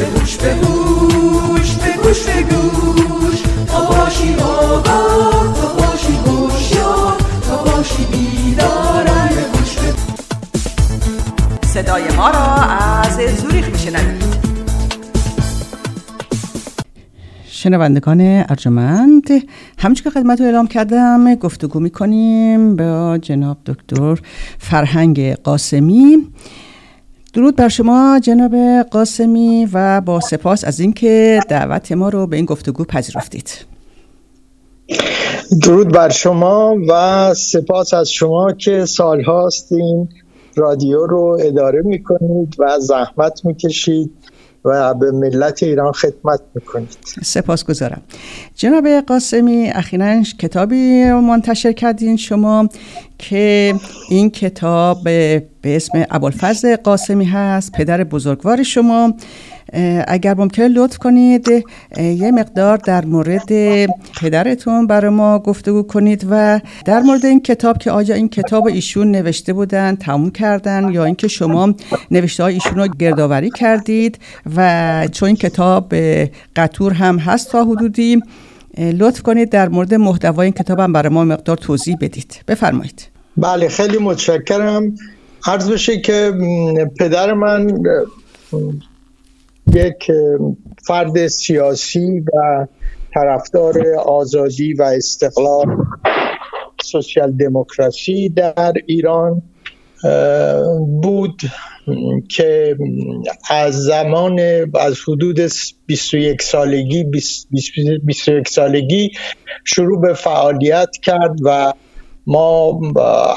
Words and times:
به 0.00 0.06
گوش 0.06 0.36
به 0.36 0.54
گوش 0.54 1.74
به 1.74 1.92
گوش 2.02 2.22
به 2.22 2.42
گوش 2.42 3.42
تا 3.66 3.84
باشی 3.84 4.34
آگاه 4.34 5.54
تا 5.54 5.74
باشی 5.78 6.12
هوشیار 6.12 7.16
تا 7.48 7.56
باشی 7.64 8.04
بیدارم. 8.04 9.28
به 9.28 9.58
گوش 9.58 9.74
به 9.78 9.92
صدای 11.66 12.02
ما 12.16 12.30
را 12.30 12.54
از 12.54 13.18
زوریخ 13.42 13.68
میشنوید. 13.68 14.40
شنوندگان 17.46 18.20
ارجمند 18.20 19.28
همچون 19.78 20.04
که 20.04 20.10
خدمت 20.10 20.40
رو 20.40 20.46
اعلام 20.46 20.66
کردم 20.66 21.34
گفتگو 21.34 21.80
می‌کنیم 21.80 22.76
با 22.76 23.18
جناب 23.22 23.58
دکتر 23.66 24.18
فرهنگ 24.58 25.34
قاسمی. 25.34 26.16
درود 27.32 27.56
بر 27.56 27.68
شما 27.68 28.20
جناب 28.22 28.54
قاسمی 28.90 29.68
و 29.72 30.00
با 30.00 30.20
سپاس 30.20 30.64
از 30.64 30.80
اینکه 30.80 31.40
دعوت 31.48 31.92
ما 31.92 32.08
رو 32.08 32.26
به 32.26 32.36
این 32.36 32.44
گفتگو 32.44 32.84
پذیرفتید. 32.84 33.50
درود 35.62 35.88
بر 35.92 36.08
شما 36.08 36.76
و 36.88 37.34
سپاس 37.34 37.94
از 37.94 38.12
شما 38.12 38.52
که 38.52 38.84
سال 38.84 39.24
این 39.70 40.08
رادیو 40.56 41.06
رو 41.06 41.38
اداره 41.40 41.82
می‌کنید 41.82 42.56
و 42.58 42.78
زحمت 42.80 43.44
می‌کشید. 43.44 44.10
و 44.64 44.94
به 44.94 45.10
ملت 45.10 45.62
ایران 45.62 45.92
خدمت 45.92 46.40
می‌کنید. 46.54 46.96
سپاس 47.22 47.64
گذارم 47.64 48.02
جناب 48.54 48.88
قاسمی 48.88 49.70
اخیرا 49.70 50.22
کتابی 50.22 51.04
منتشر 51.04 51.72
کردین 51.72 52.16
شما 52.16 52.68
که 53.18 53.74
این 54.10 54.30
کتاب 54.30 55.04
به 55.04 55.42
اسم 55.64 56.06
ابوالفضل 56.10 56.76
قاسمی 56.76 57.24
هست 57.24 57.72
پدر 57.72 58.04
بزرگوار 58.04 58.62
شما. 58.62 59.14
اگر 60.08 60.34
ممکن 60.34 60.62
لطف 60.62 60.98
کنید 60.98 61.48
یه 61.98 62.30
مقدار 62.30 62.76
در 62.76 63.04
مورد 63.04 63.48
پدرتون 64.20 64.86
برای 64.86 65.10
ما 65.10 65.38
گفتگو 65.38 65.82
کنید 65.82 66.26
و 66.30 66.60
در 66.84 67.00
مورد 67.00 67.26
این 67.26 67.40
کتاب 67.40 67.78
که 67.78 67.90
آیا 67.90 68.14
این 68.14 68.28
کتاب 68.28 68.66
ایشون 68.66 69.10
نوشته 69.10 69.52
بودن 69.52 69.96
تموم 69.96 70.30
کردن 70.30 70.88
یا 70.92 71.04
اینکه 71.04 71.28
شما 71.28 71.74
نوشته 72.10 72.42
های 72.42 72.54
ایشون 72.54 72.74
رو 72.74 72.88
گردآوری 72.88 73.50
کردید 73.50 74.18
و 74.56 75.08
چون 75.12 75.26
این 75.26 75.36
کتاب 75.36 75.94
قطور 76.56 76.92
هم 76.92 77.18
هست 77.18 77.50
تا 77.50 77.64
حدودی 77.64 78.22
لطف 78.78 79.22
کنید 79.22 79.50
در 79.50 79.68
مورد 79.68 79.94
محتوای 79.94 80.44
این 80.44 80.52
کتاب 80.52 80.80
هم 80.80 80.92
برای 80.92 81.08
ما 81.08 81.24
مقدار 81.24 81.56
توضیح 81.56 81.96
بدید. 82.00 82.42
بفرمایید. 82.48 83.08
بله 83.36 83.68
خیلی 83.68 83.98
متشکرم. 83.98 84.94
عرض 85.46 85.70
بشه 85.70 86.00
که 86.00 86.32
پدر 86.98 87.32
من 87.32 87.82
یک 89.72 90.12
فرد 90.86 91.26
سیاسی 91.26 92.20
و 92.20 92.66
طرفدار 93.14 93.94
آزادی 94.06 94.74
و 94.74 94.82
استقلال 94.82 95.66
سوسیال 96.82 97.32
دموکراسی 97.32 98.28
در 98.28 98.72
ایران 98.86 99.42
بود 101.02 101.40
که 102.28 102.76
از 103.50 103.84
زمان 103.84 104.40
از 104.74 104.96
حدود 105.08 105.40
21 105.86 106.42
سالگی 106.42 107.04
21 108.04 108.48
سالگی 108.48 109.10
شروع 109.64 110.00
به 110.00 110.14
فعالیت 110.14 110.90
کرد 111.02 111.36
و 111.44 111.72
ما 112.26 112.80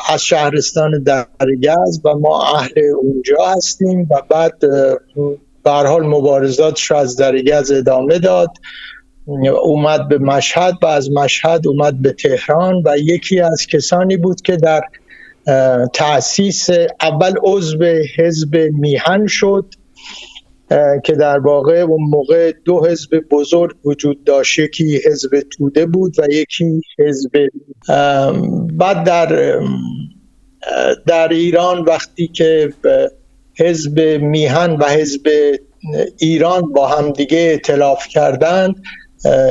از 0.09 0.23
شهرستان 0.23 1.03
درگز 1.03 2.01
و 2.05 2.13
ما 2.13 2.55
اهل 2.55 2.81
اونجا 3.01 3.45
هستیم 3.55 4.07
و 4.11 4.21
بعد 4.29 4.53
به 5.63 5.71
حال 5.71 6.07
مبارزاتش 6.07 6.91
رو 6.91 6.97
از 6.97 7.15
درگز 7.15 7.71
ادامه 7.71 8.19
داد. 8.19 8.49
اومد 9.63 10.07
به 10.07 10.17
مشهد 10.17 10.73
و 10.81 10.85
از 10.85 11.11
مشهد 11.11 11.67
اومد 11.67 12.01
به 12.01 12.13
تهران 12.13 12.81
و 12.85 12.97
یکی 12.97 13.39
از 13.39 13.67
کسانی 13.67 14.17
بود 14.17 14.41
که 14.41 14.55
در 14.57 14.81
تأسیس 15.93 16.69
اول 17.01 17.33
عضو 17.43 17.85
حزب 18.17 18.55
میهن 18.55 19.27
شد 19.27 19.65
که 21.03 21.13
در 21.13 21.39
واقع 21.39 21.79
اون 21.79 22.03
موقع 22.09 22.51
دو 22.65 22.85
حزب 22.85 23.19
بزرگ 23.31 23.75
وجود 23.85 24.23
داشت 24.23 24.59
یکی 24.59 25.01
حزب 25.05 25.29
توده 25.57 25.85
بود 25.85 26.19
و 26.19 26.27
یکی 26.31 26.81
حزب 26.99 27.49
بعد 28.77 29.03
در 29.03 29.59
در 31.05 31.27
ایران 31.27 31.81
وقتی 31.81 32.27
که 32.27 32.73
حزب 33.59 33.99
میهن 34.21 34.71
و 34.71 34.85
حزب 34.85 35.29
ایران 36.17 36.71
با 36.71 36.87
هم 36.87 37.11
دیگه 37.11 37.37
اعتلاف 37.37 38.07
کردند 38.07 38.75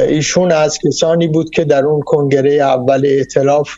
ایشون 0.08 0.52
از 0.52 0.78
کسانی 0.86 1.28
بود 1.28 1.50
که 1.50 1.64
در 1.64 1.84
اون 1.84 2.00
کنگره 2.00 2.52
اول 2.52 3.06
اعتلاف 3.06 3.70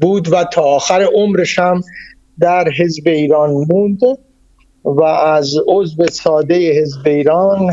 بود 0.00 0.32
و 0.32 0.44
تا 0.44 0.62
آخر 0.62 1.06
عمرش 1.14 1.58
هم 1.58 1.82
در 2.40 2.68
حزب 2.78 3.08
ایران 3.08 3.50
موند 3.50 4.00
و 4.84 5.02
از 5.02 5.54
عضو 5.68 6.06
ساده 6.06 6.80
حزب 6.80 7.06
ایران 7.06 7.72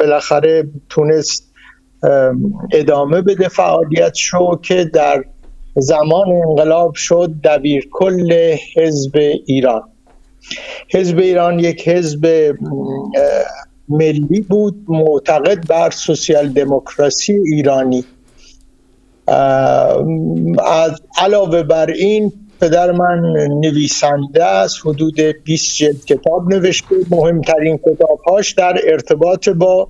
بالاخره 0.00 0.66
تونست 0.88 1.52
ادامه 2.72 3.22
بده 3.22 3.48
فعالیت 3.48 4.14
شو 4.14 4.56
که 4.62 4.84
در 4.84 5.24
زمان 5.76 6.32
انقلاب 6.48 6.94
شد 6.94 7.30
دبیر 7.44 7.88
کل 7.92 8.56
حزب 8.76 9.16
ایران. 9.46 9.82
حزب 10.90 11.18
ایران 11.18 11.58
یک 11.58 11.88
حزب 11.88 12.54
ملی 13.88 14.40
بود 14.40 14.84
معتقد 14.88 15.66
بر 15.66 15.90
سوسیال 15.90 16.48
دموکراسی 16.48 17.32
ایرانی. 17.32 18.04
از 20.64 21.00
علاوه 21.18 21.62
بر 21.62 21.90
این 21.90 22.32
پدر 22.60 22.92
من 22.92 23.20
نویسنده 23.60 24.44
است 24.44 24.76
حدود 24.84 25.20
20 25.20 25.76
جلد 25.76 26.04
کتاب 26.04 26.54
نوشته. 26.54 26.96
مهمترین 27.10 27.78
کتابهاش 27.78 28.52
در 28.52 28.80
ارتباط 28.84 29.48
با 29.48 29.88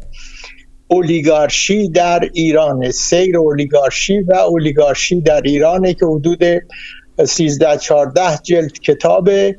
اولیگارشی 0.89 1.89
در 1.89 2.31
ایران 2.33 2.91
سیر 2.91 3.39
اولیگارشی 3.39 4.21
و 4.21 4.35
اولیگارشی 4.35 5.21
در 5.21 5.41
ایرانه 5.45 5.95
که 5.95 6.07
حدود 6.07 6.43
13 7.25 7.79
14 7.79 8.39
جلد 8.43 8.73
کتابه 8.73 9.57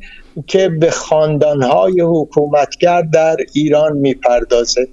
که 0.48 0.70
به 0.70 0.92
خاندانهای 0.92 2.02
حکومتگر 2.02 3.02
در 3.02 3.38
ایران 3.54 3.98
می‌پردازه. 3.98 4.88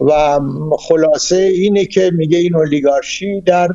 و 0.00 0.40
خلاصه 0.78 1.36
اینه 1.36 1.84
که 1.84 2.10
میگه 2.14 2.38
این 2.38 2.56
اولیگارشی 2.56 3.40
در 3.40 3.68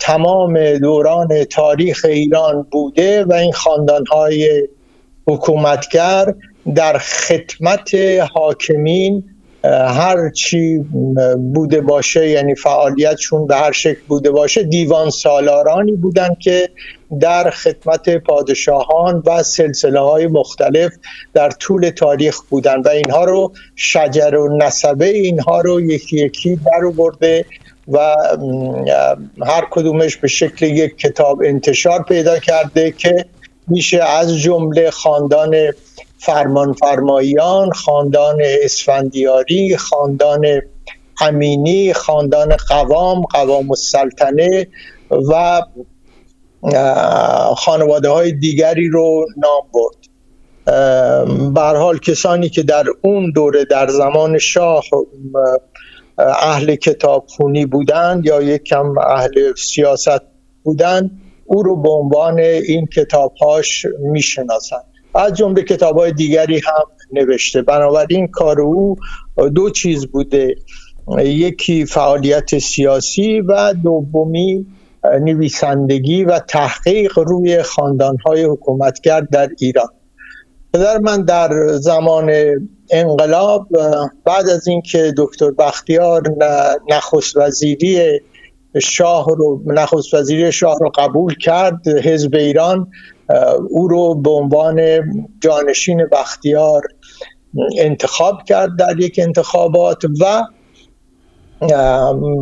تمام 0.00 0.78
دوران 0.78 1.44
تاریخ 1.44 2.06
ایران 2.08 2.66
بوده 2.70 3.24
و 3.24 3.32
این 3.32 3.52
خاندانهای 3.52 4.68
حکومتگر 5.26 6.34
در 6.74 6.98
خدمت 6.98 7.94
حاکمین 8.34 9.24
هر 9.64 10.30
چی 10.30 10.78
بوده 11.54 11.80
باشه 11.80 12.28
یعنی 12.28 12.54
فعالیتشون 12.54 13.46
به 13.46 13.56
هر 13.56 13.72
شکل 13.72 14.00
بوده 14.08 14.30
باشه 14.30 14.62
دیوان 14.62 15.10
سالارانی 15.10 15.92
بودن 15.92 16.28
که 16.40 16.68
در 17.20 17.50
خدمت 17.50 18.16
پادشاهان 18.16 19.22
و 19.26 19.42
سلسله 19.42 20.00
های 20.00 20.26
مختلف 20.26 20.92
در 21.34 21.50
طول 21.50 21.90
تاریخ 21.90 22.40
بودن 22.40 22.80
و 22.80 22.88
اینها 22.88 23.24
رو 23.24 23.52
شجر 23.76 24.34
و 24.34 24.56
نسبه 24.56 25.08
اینها 25.08 25.60
رو 25.60 25.80
یکی 25.80 26.16
یکی 26.16 26.56
در 26.56 26.90
برده 26.96 27.44
و 27.88 27.98
هر 29.46 29.66
کدومش 29.70 30.16
به 30.16 30.28
شکل 30.28 30.66
یک 30.66 30.98
کتاب 30.98 31.42
انتشار 31.44 32.02
پیدا 32.02 32.38
کرده 32.38 32.90
که 32.90 33.24
میشه 33.68 34.04
از 34.04 34.38
جمله 34.38 34.90
خاندان 34.90 35.56
فرمان 36.20 36.72
فرماییان 36.72 37.70
خاندان 37.70 38.38
اسفندیاری 38.62 39.76
خاندان 39.76 40.46
امینی 41.20 41.92
خاندان 41.92 42.56
قوام 42.68 43.22
قوام 43.22 43.70
السلطنه 43.70 44.66
و 45.10 45.62
خانواده 47.56 48.08
های 48.08 48.32
دیگری 48.32 48.88
رو 48.88 49.26
نام 49.36 49.62
برد. 49.74 49.96
حال 51.76 51.98
کسانی 51.98 52.48
که 52.48 52.62
در 52.62 52.84
اون 53.02 53.30
دوره 53.30 53.64
در 53.64 53.88
زمان 53.88 54.38
شاه 54.38 54.84
اهل 56.18 56.74
کتاب 56.74 57.24
خونی 57.28 57.66
بودند 57.66 58.26
یا 58.26 58.42
یک 58.42 58.62
کم 58.62 58.98
اهل 58.98 59.52
سیاست 59.56 60.22
بودند 60.62 61.10
او 61.44 61.62
رو 61.62 61.82
به 61.82 61.90
عنوان 61.90 62.38
این 62.40 62.86
کتابهاش 62.86 63.86
می‌شناسند. 63.98 64.89
از 65.14 65.34
جمله 65.34 65.62
کتاب 65.62 65.98
های 65.98 66.12
دیگری 66.12 66.60
هم 66.64 66.84
نوشته. 67.12 67.62
بنابراین 67.62 68.28
کار 68.28 68.60
او 68.60 68.96
دو 69.54 69.70
چیز 69.70 70.06
بوده. 70.06 70.54
یکی 71.18 71.86
فعالیت 71.86 72.58
سیاسی 72.58 73.40
و 73.40 73.72
دومی 73.72 74.66
نویسندگی 75.20 76.24
و 76.24 76.38
تحقیق 76.38 77.18
روی 77.18 77.62
خاندانهای 77.62 78.44
حکومتگر 78.44 79.20
در 79.20 79.48
ایران. 79.58 79.88
پدر 80.74 80.98
من 80.98 81.24
در 81.24 81.66
زمان 81.66 82.32
انقلاب 82.90 83.68
بعد 84.24 84.48
از 84.48 84.68
اینکه 84.68 85.14
دکتر 85.16 85.50
بختیار 85.50 86.22
نخست 86.90 87.36
وزیری 87.36 88.20
شاه 88.82 89.26
رو 89.38 89.62
نخست 89.66 90.14
وزیری 90.14 90.52
شاه 90.52 90.78
رو 90.80 90.90
قبول 90.94 91.34
کرد 91.34 91.88
حزب 91.88 92.34
ایران 92.34 92.90
او 93.70 93.88
رو 93.88 94.14
به 94.14 94.30
عنوان 94.30 94.80
جانشین 95.40 96.06
بختیار 96.12 96.82
انتخاب 97.78 98.42
کرد 98.44 98.70
در 98.78 99.00
یک 99.00 99.20
انتخابات 99.22 100.04
و 100.20 100.42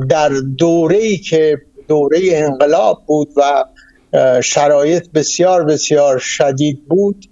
در 0.08 0.28
دوره 0.58 0.96
ای 0.96 1.16
که 1.16 1.58
دوره 1.88 2.18
انقلاب 2.24 3.02
بود 3.06 3.28
و 3.36 3.64
شرایط 4.40 5.10
بسیار 5.14 5.64
بسیار 5.64 6.18
شدید 6.18 6.88
بود 6.88 7.24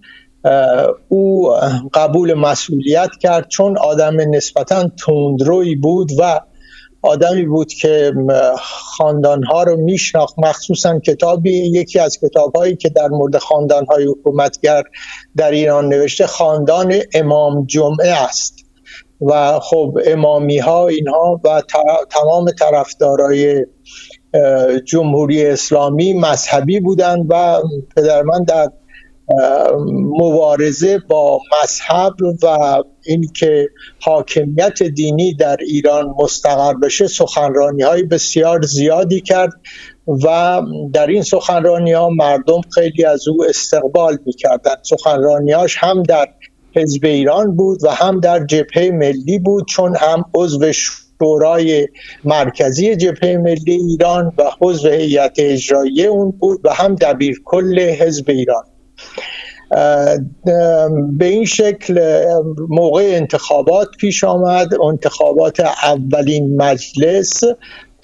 او 1.08 1.54
قبول 1.94 2.34
مسئولیت 2.34 3.10
کرد 3.20 3.48
چون 3.48 3.78
آدم 3.78 4.16
نسبتا 4.34 4.90
تندروی 5.06 5.76
بود 5.76 6.10
و 6.18 6.40
آدمی 7.06 7.46
بود 7.46 7.72
که 7.72 8.12
خاندانها 8.96 9.62
رو 9.62 9.76
میشناخت 9.76 10.34
مخصوصا 10.38 10.98
کتابی 10.98 11.52
یکی 11.52 11.98
از 11.98 12.18
کتابهایی 12.18 12.76
که 12.76 12.88
در 12.88 13.08
مورد 13.08 13.38
خاندانهای 13.38 14.04
حکومتگر 14.04 14.82
در 15.36 15.50
ایران 15.50 15.88
نوشته 15.88 16.26
خاندان 16.26 16.94
امام 17.14 17.66
جمعه 17.66 18.12
است. 18.12 18.66
و 19.20 19.58
خب 19.60 19.98
امامی 20.06 20.58
ها 20.58 20.88
اینها 20.88 21.40
و 21.44 21.62
تمام 22.10 22.50
طرفدارای 22.50 23.66
جمهوری 24.84 25.46
اسلامی 25.46 26.12
مذهبی 26.12 26.80
بودند 26.80 27.26
و 27.28 27.62
پدر 27.96 28.22
من 28.22 28.44
در 28.44 28.70
مبارزه 30.20 30.98
با 30.98 31.40
مذهب 31.62 32.12
و 32.42 32.82
اینکه 33.06 33.68
حاکمیت 34.00 34.82
دینی 34.82 35.34
در 35.34 35.56
ایران 35.56 36.14
مستقر 36.18 36.74
بشه 36.74 37.06
سخنرانی 37.06 37.82
های 37.82 38.02
بسیار 38.02 38.62
زیادی 38.62 39.20
کرد 39.20 39.52
و 40.24 40.62
در 40.92 41.06
این 41.06 41.22
سخنرانی 41.22 41.92
ها 41.92 42.08
مردم 42.08 42.60
خیلی 42.74 43.04
از 43.04 43.28
او 43.28 43.44
استقبال 43.44 44.18
می‌کردن 44.26 44.74
سخنرانیاش 44.82 45.76
هم 45.78 46.02
در 46.02 46.28
حزب 46.76 47.04
ایران 47.04 47.56
بود 47.56 47.84
و 47.84 47.90
هم 47.90 48.20
در 48.20 48.44
جبهه 48.46 48.90
ملی 48.90 49.38
بود 49.38 49.66
چون 49.68 49.96
هم 49.96 50.24
عضو 50.34 50.72
شورای 50.72 51.88
مرکزی 52.24 52.96
جبهه 52.96 53.36
ملی 53.36 53.72
ایران 53.72 54.32
و 54.38 54.42
حضو 54.60 54.88
هیئت 54.88 55.34
اجرایی 55.38 56.06
اون 56.06 56.30
بود 56.30 56.60
و 56.64 56.74
هم 56.74 56.94
دبیر 56.94 57.40
کل 57.44 57.80
حزب 57.80 58.30
ایران. 58.30 58.64
به 59.70 61.26
این 61.26 61.44
شکل 61.44 62.24
موقع 62.68 63.02
انتخابات 63.02 63.88
پیش 63.98 64.24
آمد. 64.24 64.68
انتخابات 64.80 65.60
اولین 65.60 66.56
مجلس 66.56 67.40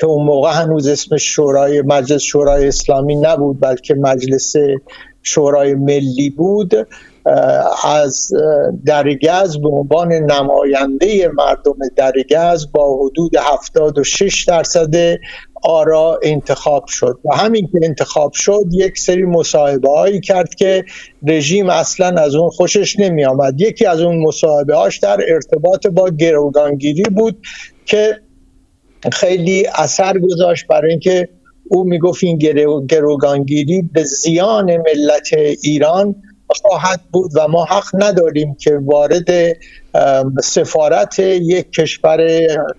که 0.01 0.07
اون 0.07 0.27
موقع 0.27 0.53
هنوز 0.53 0.89
اسم 0.89 1.17
شورای 1.17 1.83
مجلس 1.83 2.23
شورای 2.23 2.69
اسلامی 2.69 3.17
نبود 3.17 3.61
بلکه 3.61 3.95
مجلس 3.95 4.55
شورای 5.23 5.75
ملی 5.75 6.31
بود. 6.31 6.75
از 7.85 8.33
درگز 8.87 9.57
به 9.59 9.69
عنوان 9.69 10.13
نماینده 10.13 11.29
مردم 11.29 11.79
درگز 11.97 12.73
با 12.73 12.97
حدود 12.97 13.37
76 13.37 14.45
درصد 14.45 15.19
آرا 15.63 16.21
انتخاب 16.23 16.87
شد. 16.87 17.19
و 17.25 17.37
همین 17.37 17.69
که 17.73 17.79
انتخاب 17.83 18.33
شد 18.33 18.65
یک 18.73 18.99
سری 18.99 19.25
مصاحبه 19.25 19.91
هایی 19.91 20.21
کرد 20.21 20.55
که 20.55 20.85
رژیم 21.27 21.71
اصلا 21.71 22.23
از 22.23 22.35
اون 22.35 22.51
خوشش 22.51 22.99
نمی 22.99 23.25
آمد 23.25 23.61
یکی 23.61 23.87
از 23.87 24.01
اون 24.01 24.19
مصاحبه 24.19 24.77
هاش 24.77 24.99
در 24.99 25.21
ارتباط 25.29 25.87
با 25.87 26.11
گروگانگیری 26.11 27.03
بود 27.03 27.47
که 27.87 28.21
خیلی 29.13 29.67
اثر 29.75 30.19
گذاشت 30.19 30.67
برای 30.67 30.91
اینکه 30.91 31.29
او 31.71 31.85
می‌گفت 31.85 32.25
این 32.25 32.39
گروگانگیری 32.89 33.83
به 33.83 34.03
زیان 34.03 34.77
ملت 34.77 35.29
ایران 35.63 36.15
خواهد 36.61 37.01
بود 37.13 37.31
و 37.37 37.49
ما 37.49 37.65
حق 37.65 37.89
نداریم 37.95 38.55
که 38.55 38.79
وارد 38.83 39.57
سفارت 40.43 41.19
یک 41.19 41.73
کشور 41.73 42.21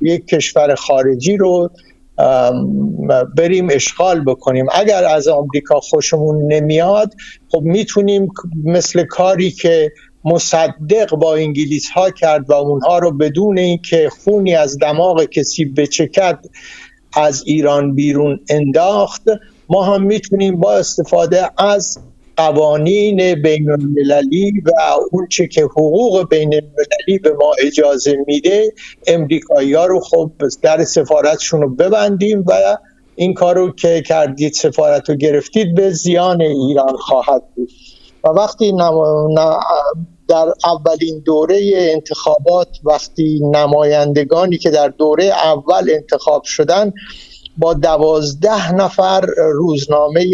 یک 0.01 0.27
کشور 0.27 0.75
خارجی 0.75 1.37
رو 1.37 1.69
بریم 3.37 3.67
اشغال 3.71 4.23
بکنیم. 4.23 4.65
اگر 4.73 5.05
از 5.05 5.27
آمریکا 5.27 5.79
خوشمون 5.79 6.53
نمیاد 6.53 7.13
خب 7.51 7.61
می‌تونیم 7.61 8.27
مثل 8.63 9.03
کاری 9.03 9.51
که 9.51 9.91
مصدق 10.25 11.15
با 11.15 11.35
انگلیس 11.35 11.89
ها 11.89 12.11
کرد 12.11 12.49
و 12.49 12.53
اونها 12.53 12.99
رو 12.99 13.11
بدون 13.11 13.57
اینکه 13.57 14.09
خونی 14.23 14.55
از 14.55 14.77
دماغ 14.77 15.23
کسی 15.23 15.65
بچکد 15.65 16.39
از 17.13 17.43
ایران 17.45 17.95
بیرون 17.95 18.39
انداخت 18.49 19.23
ما 19.69 19.83
هم 19.83 20.03
می‌تونیم 20.03 20.59
با 20.59 20.73
استفاده 20.73 21.49
از 21.63 21.99
قوانین 22.37 23.41
بین 23.41 23.71
المللی 23.71 24.61
و 24.65 24.71
اون 25.11 25.27
چه 25.27 25.47
که 25.47 25.63
حقوق 25.63 26.29
بین 26.29 26.53
المللی 26.53 27.19
به 27.23 27.33
ما 27.33 27.51
اجازه 27.59 28.17
میده 28.27 28.73
امریکایی 29.07 29.73
ها 29.73 29.85
رو 29.85 29.99
خب 29.99 30.31
در 30.61 30.83
سفارتشون 30.83 31.61
رو 31.61 31.69
ببندیم 31.69 32.43
و 32.47 32.77
این 33.15 33.33
کارو 33.33 33.71
که 33.71 34.01
کردید 34.01 34.53
سفارت 34.53 35.09
رو 35.09 35.15
گرفتید 35.15 35.75
به 35.75 35.89
زیان 35.89 36.41
ایران 36.41 36.97
خواهد 36.97 37.43
بود. 37.55 37.69
و 38.23 38.27
وقتی 38.29 38.73
در 40.27 40.53
اولین 40.65 41.19
دوره 41.25 41.71
انتخابات 41.75 42.67
وقتی 42.83 43.41
نمایندگانی 43.43 44.57
که 44.57 44.69
در 44.69 44.87
دوره 44.87 45.25
اول 45.25 45.89
انتخاب 45.91 46.43
شدن 46.43 46.93
با 47.57 47.73
دوازده 47.73 48.71
نفر 48.71 49.25
روزنامه 49.53 50.25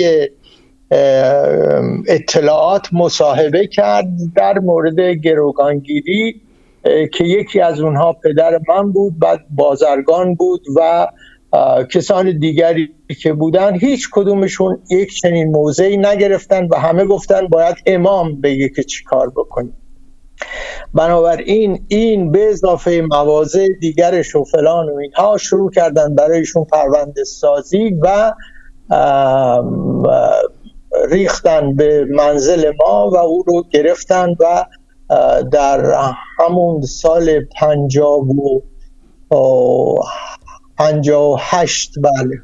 اطلاعات 2.08 2.88
مصاحبه 2.92 3.68
کرد 3.68 4.08
در 4.36 4.60
مورد 4.60 5.00
گروگانگیری 5.00 6.42
که 6.84 7.24
یکی 7.24 7.60
از 7.60 7.80
اونها 7.80 8.14
پدر 8.14 8.60
من 8.70 8.92
بود 8.92 9.20
بعد 9.20 9.40
بازرگان 9.50 10.36
بود 10.36 10.66
و 10.76 11.08
کسان 11.94 12.40
دیگری 12.40 12.90
که 13.22 13.34
بودن 13.34 13.80
هیچ 13.80 14.10
کدومشون 14.12 14.80
یک 14.90 15.16
چنین 15.16 15.52
موضعی 15.52 15.98
نگرفتن 15.98 16.68
و 16.68 16.76
همه 16.76 17.06
گفتن 17.06 17.48
باید 17.48 17.76
امام 17.86 18.42
بگه 18.42 18.70
که 18.70 18.84
چی 18.84 19.04
کار 19.04 19.30
بکنیم. 19.30 19.74
بنابراین 20.94 21.86
این 21.88 22.32
به 22.32 22.50
اضافه 22.50 23.08
مواضع 23.10 23.68
دیگرش 23.82 24.36
و 24.36 24.44
فلان 24.44 24.90
و 24.90 24.96
اینها 24.96 25.38
شروع 25.38 25.72
کردن 25.72 26.16
برایشون 26.16 26.66
پرونده 26.66 27.24
سازی 27.24 27.96
و 28.02 28.34
ریختن 31.10 31.76
به 31.76 32.06
منزل 32.10 32.72
ما 32.80 33.10
و 33.10 33.18
او 33.18 33.44
رو 33.48 33.64
گرفتن 33.72 34.36
و 34.40 34.66
در 35.52 35.96
همون 36.40 36.82
سال 36.82 37.46
پنجاب 37.46 38.30
و 38.30 38.62
پنجا 40.78 41.36
هشت 41.40 41.94
بله 42.02 42.42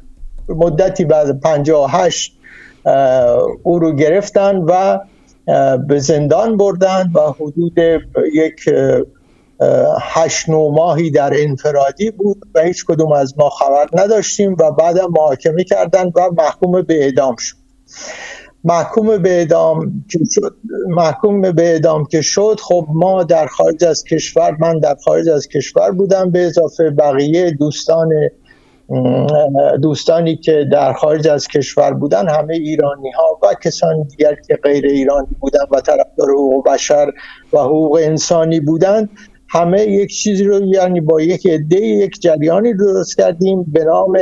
مدتی 0.48 1.04
بعد 1.04 1.40
پنجا 1.40 1.86
هشت 1.86 2.32
او 3.62 3.78
رو 3.78 3.92
گرفتن 3.92 4.56
و 4.56 4.98
به 5.76 5.98
زندان 5.98 6.56
بردن 6.56 7.10
و 7.14 7.20
حدود 7.20 7.78
یک 8.34 8.68
هشت 10.00 10.48
نو 10.48 10.70
ماهی 10.70 11.10
در 11.10 11.32
انفرادی 11.34 12.10
بود 12.10 12.42
و 12.54 12.60
هیچ 12.60 12.84
کدوم 12.84 13.12
از 13.12 13.38
ما 13.38 13.50
خبر 13.50 13.86
نداشتیم 13.92 14.56
و 14.60 14.72
بعد 14.72 15.00
محاکمه 15.00 15.64
کردن 15.64 16.06
و 16.16 16.30
محکوم 16.38 16.82
به 16.82 17.04
اعدام 17.04 17.36
شد. 17.36 17.65
محکوم 18.64 19.18
به 19.18 19.30
اعدام 19.30 20.04
که 20.10 20.18
شد 20.30 20.56
محکوم 20.88 21.52
به 21.52 21.62
اعدام 21.62 22.04
که 22.04 22.20
شد 22.20 22.60
خب 22.62 22.86
ما 22.88 23.24
در 23.24 23.46
خارج 23.46 23.84
از 23.84 24.04
کشور 24.04 24.56
من 24.60 24.78
در 24.78 24.96
خارج 25.04 25.28
از 25.28 25.48
کشور 25.48 25.90
بودم 25.90 26.30
به 26.30 26.46
اضافه 26.46 26.90
بقیه 26.90 27.50
دوستان 27.50 28.08
دوستانی 29.82 30.36
که 30.36 30.66
در 30.72 30.92
خارج 30.92 31.28
از 31.28 31.48
کشور 31.48 31.94
بودن 31.94 32.28
همه 32.28 32.54
ایرانی 32.54 33.10
ها 33.10 33.38
و 33.42 33.54
کسان 33.64 34.02
دیگر 34.02 34.34
که 34.48 34.58
غیر 34.64 34.86
ایرانی 34.86 35.36
بودن 35.40 35.64
و 35.70 35.80
طرفدار 35.80 36.30
حقوق 36.30 36.68
بشر 36.68 37.12
و 37.52 37.58
حقوق 37.58 37.98
انسانی 38.02 38.60
بودند 38.60 39.10
همه 39.48 39.82
یک 39.82 40.10
چیزی 40.10 40.44
رو 40.44 40.64
یعنی 40.64 41.00
با 41.00 41.20
یک 41.20 41.46
عده 41.46 41.80
یک 41.80 42.20
جریانی 42.20 42.74
درست 42.74 43.16
کردیم 43.16 43.62
به 43.62 43.84
نام 43.84 44.18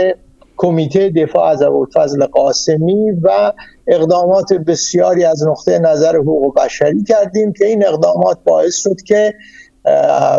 کمیته 0.56 1.10
دفاع 1.10 1.44
از 1.44 1.62
ابوالفضل 1.62 2.26
قاسمی 2.26 3.10
و 3.22 3.52
اقدامات 3.86 4.52
بسیاری 4.52 5.24
از 5.24 5.46
نقطه 5.46 5.78
نظر 5.78 6.16
حقوق 6.16 6.58
بشری 6.60 7.02
کردیم 7.02 7.52
که 7.52 7.66
این 7.66 7.86
اقدامات 7.86 8.38
باعث 8.44 8.76
شد 8.76 9.00
که 9.06 9.34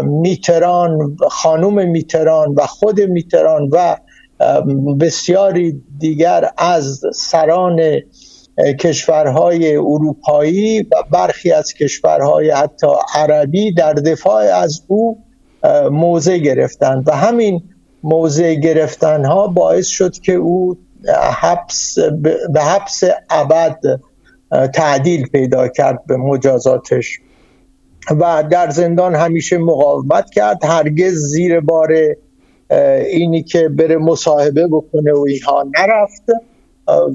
میتران 0.04 1.18
خانوم 1.30 1.90
میتران 1.90 2.54
و 2.54 2.66
خود 2.66 3.02
میتران 3.02 3.70
و 3.72 3.98
بسیاری 5.00 5.84
دیگر 6.00 6.50
از 6.58 7.02
سران 7.14 7.82
کشورهای 8.80 9.76
اروپایی 9.76 10.82
و 10.82 10.96
برخی 11.12 11.52
از 11.52 11.74
کشورهای 11.74 12.50
حتی 12.50 12.88
عربی 13.16 13.74
در 13.74 13.94
دفاع 13.94 14.44
از 14.44 14.82
او 14.88 15.18
موضع 15.92 16.38
گرفتند. 16.38 17.04
و 17.08 17.12
همین 17.12 17.64
موضع 18.06 18.54
گرفتن 18.54 19.26
ها 19.26 19.48
باعث 19.48 19.88
شد 19.88 20.14
که 20.20 20.34
او 20.34 20.78
حبس 21.42 21.98
به 22.54 22.62
حبس 22.62 23.04
ابد 23.30 23.80
تعدیل 24.74 25.28
پیدا 25.28 25.68
کرد 25.68 26.06
به 26.08 26.18
مجازاتش. 26.18 27.20
و 28.12 28.44
در 28.52 28.70
زندان 28.70 29.16
همیشه 29.16 29.58
مقاومت 29.58 30.30
کرد. 30.30 30.66
هرگز 30.66 31.14
زیر 31.14 31.60
بار 31.60 31.94
اینی 33.12 33.44
که 33.44 33.70
بره 33.70 33.98
مصاحبه 33.98 34.68
بکنه 34.68 35.14
و 35.14 35.26
اینها 35.30 35.66
نرفت. 35.80 36.24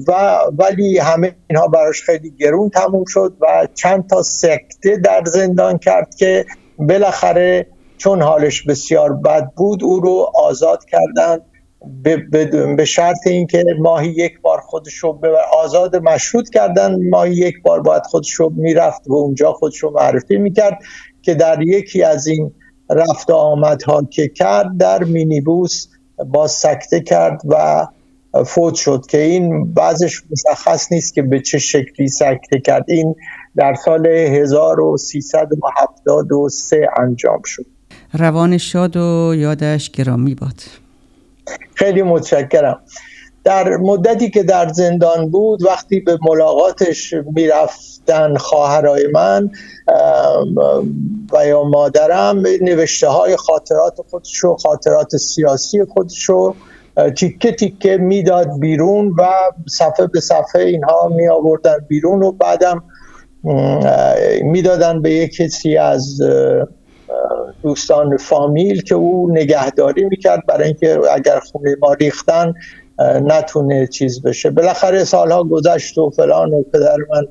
و 0.07 0.39
ولی 0.57 0.97
همه 0.97 1.35
اینها 1.49 1.67
براش 1.67 2.01
خیلی 2.01 2.29
گرون 2.39 2.69
تموم 2.69 3.05
شد 3.07 3.33
و 3.41 3.67
چند 3.73 4.07
تا 4.07 4.23
سکته 4.23 4.97
در 4.97 5.23
زندان 5.25 5.77
کرد 5.77 6.15
که 6.15 6.45
بالاخره 6.77 7.67
چون 8.01 8.21
حالش 8.21 8.61
بسیار 8.61 9.13
بد 9.13 9.51
بود 9.57 9.83
او 9.83 9.99
رو 9.99 10.31
آزاد 10.35 10.85
کردند 10.85 11.41
به 12.77 12.85
شرط 12.85 13.27
اینکه 13.27 13.63
ماهی 13.79 14.09
یک 14.09 14.41
بار 14.41 14.59
خودش 14.59 14.93
رو 14.93 15.19
آزاد 15.53 15.95
مشروط 15.95 16.49
کردن. 16.49 17.09
ماهی 17.09 17.33
یک 17.33 17.61
بار 17.61 17.81
باید 17.81 18.05
خودش 18.05 18.31
رو 18.31 18.53
می‌رفت 18.55 19.07
و 19.07 19.13
اونجا 19.13 19.53
خودش 19.53 19.77
رو 19.77 19.91
معرفی 19.91 20.37
می‌کرد 20.37 20.79
که 21.21 21.33
در 21.33 21.61
یکی 21.61 22.03
از 22.03 22.27
این 22.27 22.51
رفت 22.89 23.29
آمدها 23.29 24.03
که 24.03 24.27
کرد 24.27 24.77
در 24.77 25.03
مینیبوس 25.03 25.87
با 26.25 26.47
سکته 26.47 27.01
کرد 27.01 27.41
و 27.45 27.87
فوت 28.45 28.75
شد 28.75 29.05
که 29.09 29.17
این 29.17 29.73
بعضش 29.73 30.23
مشخص 30.31 30.91
نیست 30.91 31.13
که 31.13 31.21
به 31.21 31.39
چه 31.39 31.57
شکلی 31.57 32.07
سکته 32.07 32.59
کرد. 32.59 32.85
این 32.87 33.15
در 33.55 33.73
سال 33.73 34.07
1373 34.07 36.89
انجام 36.97 37.41
شد. 37.45 37.65
روان 38.13 38.57
شاد 38.57 38.97
و 38.97 39.33
یادش 39.35 39.91
گرامی 39.91 40.35
باد. 40.35 40.61
خیلی 41.73 42.01
متشکرم. 42.01 42.79
در 43.43 43.77
مدتی 43.77 44.29
که 44.29 44.43
در 44.43 44.67
زندان 44.67 45.29
بود 45.29 45.63
وقتی 45.63 45.99
به 45.99 46.17
ملاقاتش 46.29 47.13
می‌رفتن 47.35 48.37
خواهرای 48.37 49.07
من 49.13 49.49
و 51.33 51.47
یا 51.47 51.63
مادرم 51.63 52.43
نوشته 52.61 53.07
های 53.07 53.35
خاطرات 53.35 53.97
خودش 54.09 54.43
و 54.43 54.55
خاطرات 54.55 55.17
سیاسی 55.17 55.83
خودش 55.83 56.23
رو 56.23 56.55
تیکه 57.17 57.51
تیکه 57.51 57.97
می‌داد 57.97 58.59
بیرون 58.59 59.15
و 59.17 59.27
صفحه 59.69 60.07
به 60.07 60.19
صفحه 60.19 60.61
اینها 60.61 61.07
می 61.15 61.27
آوردن 61.27 61.77
بیرون 61.87 62.23
و 62.23 62.31
بعدم 62.31 62.83
می‌دادن 64.43 65.01
به 65.01 65.11
یک 65.11 65.35
کسی 65.35 65.77
از 65.77 66.21
دوستان 67.63 68.17
فامیل 68.17 68.81
که 68.81 68.95
او 68.95 69.31
نگهداری 69.31 70.05
می‌کرد 70.05 70.45
برای 70.47 70.63
اینکه 70.63 70.99
اگر 71.13 71.39
خونه 71.39 71.75
ما 71.81 71.93
ریختن 71.93 72.53
نتونه 72.99 73.87
چیز 73.87 74.21
بشه. 74.21 74.49
بالاخره 74.49 75.03
سالها 75.03 75.43
گذشت 75.43 75.97
و 75.97 76.09
فلان 76.09 76.53
و 76.53 76.63
پدر 76.63 76.97
من 77.09 77.27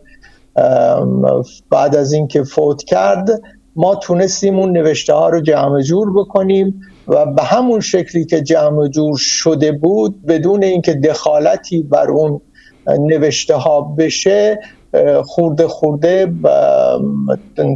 بعد 1.70 1.96
از 1.96 2.12
اینکه 2.12 2.42
فوت 2.42 2.84
کرد 2.84 3.28
ما 3.76 3.94
تونستیم 3.94 4.58
اون 4.58 4.72
نوشته 4.72 5.12
ها 5.12 5.28
رو 5.28 5.40
جمع 5.40 5.80
جور 5.80 6.12
بکنیم 6.12 6.80
و 7.08 7.26
به 7.26 7.42
همون 7.42 7.80
شکلی 7.80 8.24
که 8.24 8.42
جمع 8.42 8.88
جور 8.88 9.16
شده 9.18 9.72
بود 9.72 10.26
بدون 10.26 10.64
اینکه 10.64 10.94
دخالتی 10.94 11.82
بر 11.82 12.10
اون 12.10 12.40
نوشته 12.86 13.54
ها 13.54 13.80
بشه 13.80 14.60
خورده 15.24 15.68
خورده 15.68 16.32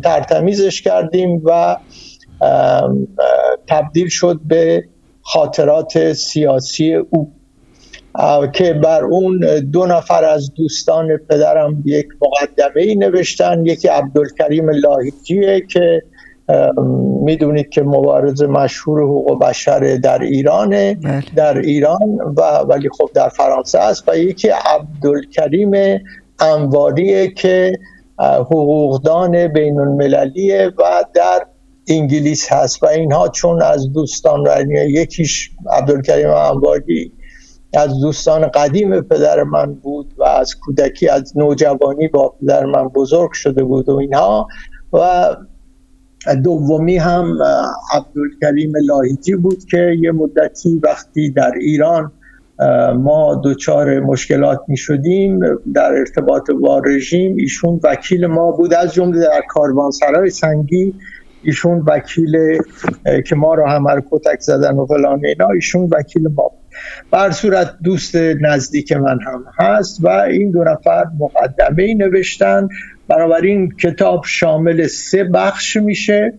ترتمیزش 0.04 0.83
کردیم 0.83 1.42
و 1.44 1.76
تبدیل 3.66 4.09
شد 4.09 4.40
به 4.44 4.85
خاطرات 5.23 6.12
سیاسی 6.12 6.94
او 6.94 7.33
که 8.52 8.73
بر 8.73 9.04
اون 9.04 9.40
دو 9.73 9.87
نفر 9.87 10.25
از 10.25 10.54
دوستان 10.54 11.16
پدرم 11.16 11.83
یک 11.85 12.06
مقدمه 12.23 12.83
ای 12.83 12.94
نوشتن 12.94 13.66
یکی 13.66 13.88
عبدالکریم 13.88 14.71
لاهیجیه 14.71 15.61
که 15.71 16.02
می‌دونید 17.23 17.68
که 17.68 17.83
مبارز 17.83 18.42
مشهور 18.42 19.02
حقوق 19.02 19.40
بشر 19.40 19.97
در 19.97 20.23
ایرانه 20.23 20.94
بله. 20.94 21.25
در 21.37 21.59
ایران 21.59 22.18
و 22.37 22.40
ولی 22.68 22.88
خب 22.99 23.11
در 23.14 23.28
فرانسه 23.28 23.78
است 23.78 24.09
و 24.09 24.18
یکی 24.18 24.49
عبدالکریم 24.49 25.73
انواریه 26.41 27.29
که 27.29 27.79
حقوقدان 28.19 29.49
بین 29.49 29.81
المللیه 29.81 30.73
و 30.79 31.05
در 31.14 31.47
انگلیس 31.88 32.53
هست 32.53 32.83
و 32.83 32.87
اینها 32.87 33.29
چون 33.29 33.62
از 33.62 33.93
دوستان 33.93 34.45
یکیش 34.71 35.50
عبدالکریم 35.73 36.31
انواری 36.31 37.12
از 37.76 38.00
دوستان 38.00 38.49
قدیم 38.49 39.00
پدر 39.00 39.43
من 39.43 39.75
بود 39.75 40.14
و 40.19 40.25
از 40.25 40.55
کودکی 40.55 41.09
از 41.09 41.37
نوجوانی 41.37 42.09
با 42.09 42.29
پدر 42.29 42.64
من 42.64 42.88
بزرگ 42.88 43.33
شده 43.33 43.64
بود 43.64 43.88
و 43.88 43.97
اینها 43.97 44.49
و 44.93 45.37
دومی 46.45 46.97
هم 46.97 47.38
عبدالکریم 47.93 48.73
لاهیجی 48.85 49.35
بود 49.35 49.64
که 49.71 49.97
یه 50.00 50.12
مدتی 50.12 50.81
وقتی 50.83 51.31
در 51.31 51.53
ایران 51.61 52.12
ما 52.99 53.41
دچار 53.45 54.01
مشکلات 54.01 54.61
می 54.69 54.77
شدیم 54.77 55.41
در 55.75 55.93
ارتباط 55.93 56.51
با 56.51 56.79
رژیم. 56.79 57.37
ایشون 57.37 57.81
وکیل 57.85 58.27
ما 58.27 58.51
بود 58.51 58.75
از 58.75 58.95
جمله 58.95 59.21
در 59.21 59.43
کاروانسرای 59.49 60.31
سنگی. 60.31 60.95
ایشون 61.43 61.85
وکیل 61.87 62.59
که 63.27 63.37
ما 63.37 63.55
رو 63.55 63.67
همه 63.67 64.03
کتک 64.11 64.41
زدن 64.41 64.77
و 64.77 64.87
فلان 64.87 65.25
اینا 65.25 65.49
ایشون 65.49 65.89
وکیل 65.93 66.29
ما 66.29 66.51
بر 67.11 67.31
صورت 67.31 67.75
دوست 67.83 68.17
نزدیک 68.17 68.93
من 68.93 69.19
هم 69.27 69.45
هست 69.59 70.05
و 70.05 70.09
این 70.09 70.51
دو 70.51 70.65
نفر 70.65 71.05
مقدمه 71.19 71.83
ای 71.83 71.95
نوشتن. 71.95 72.69
بنابراین 73.09 73.71
کتاب 73.83 74.25
شامل 74.25 74.87
سه 74.87 75.25
بخش 75.25 75.77
میشه. 75.77 76.33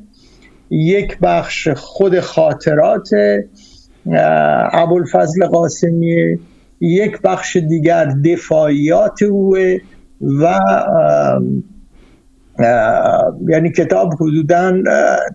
یک 0.69 1.19
بخش 1.19 1.67
خود 1.67 2.19
خاطرات 2.19 3.09
ابوالفضل 4.73 5.45
قاسمی 5.45 6.39
یک 6.79 7.21
بخش 7.21 7.57
دیگر 7.57 8.05
دفاعیات 8.25 9.23
اوه 9.23 9.77
و 10.21 10.59
یعنی 13.47 13.71
کتاب 13.71 14.13
حدودا 14.13 14.81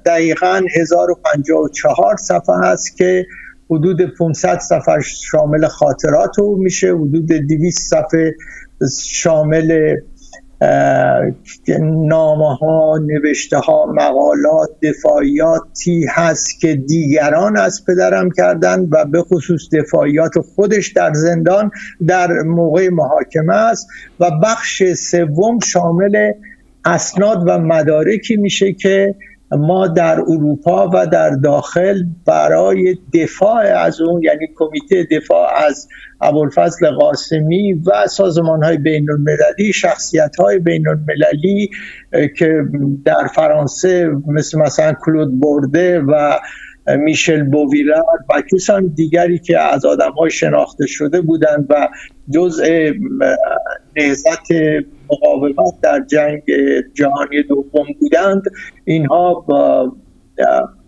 دقیقا 0.06 0.60
1054 0.76 2.16
صفحه 2.16 2.64
است 2.64 2.96
که 2.96 3.26
حدود 3.70 4.14
500 4.18 4.58
صفحه 4.58 5.00
شامل 5.00 5.66
خاطرات 5.66 6.38
او 6.38 6.56
میشه 6.56 6.94
حدود 6.94 7.26
200 7.26 7.90
صفحه 7.90 8.34
شامل 9.02 9.96
نامه 11.80 12.56
ها 12.56 12.98
نوشته 12.98 13.56
ها 13.56 13.86
مقالات 13.86 14.70
دفاعیاتی 14.82 16.06
هست 16.10 16.60
که 16.60 16.74
دیگران 16.74 17.56
از 17.56 17.84
پدرم 17.84 18.30
کردند 18.30 18.88
و 18.90 19.04
به 19.04 19.22
خصوص 19.22 19.68
دفاعیات 19.72 20.38
خودش 20.38 20.88
در 20.88 21.12
زندان 21.12 21.70
در 22.06 22.42
موقع 22.42 22.88
محاکمه 22.88 23.54
است 23.54 23.88
و 24.20 24.30
بخش 24.42 24.82
سوم 24.92 25.58
شامل 25.60 26.32
اسناد 26.84 27.42
و 27.46 27.58
مدارکی 27.58 28.36
میشه 28.36 28.72
که 28.72 29.14
ما 29.52 29.86
در 29.86 30.20
اروپا 30.20 30.90
و 30.94 31.06
در 31.06 31.30
داخل 31.30 32.02
برای 32.26 32.98
دفاع 33.14 33.60
از 33.60 34.00
اون 34.00 34.22
یعنی 34.22 34.46
کمیته 34.56 35.06
دفاع 35.10 35.48
از 35.66 35.88
ابوالفضل 36.20 36.90
قاسمی 36.90 37.72
و 37.72 38.06
سازمان 38.06 38.62
های 38.62 38.76
بین 38.76 39.10
المللی 39.10 39.72
شخصیت 39.72 40.36
های 40.36 40.58
بین 40.58 40.88
المللی 40.88 41.70
که 42.38 42.62
در 43.04 43.26
فرانسه 43.34 44.10
مثل 44.26 44.58
مثلا 44.58 44.92
کلود 44.92 45.40
برده 45.40 46.00
و 46.00 46.38
میشل 46.86 47.42
بوویلر 47.42 48.02
و 48.28 48.42
کسان 48.52 48.86
دیگری 48.86 49.38
که 49.38 49.58
از 49.58 49.84
آدم 49.84 50.10
های 50.10 50.30
شناخته 50.30 50.86
شده 50.86 51.20
بودند 51.20 51.66
و 51.68 51.88
جزء 52.30 52.92
نهزت 53.96 54.52
مقاومت 55.10 55.74
در 55.82 56.04
جنگ 56.06 56.42
جهانی 56.94 57.42
دوم 57.42 57.86
بودند. 58.00 58.42
اینها 58.84 59.44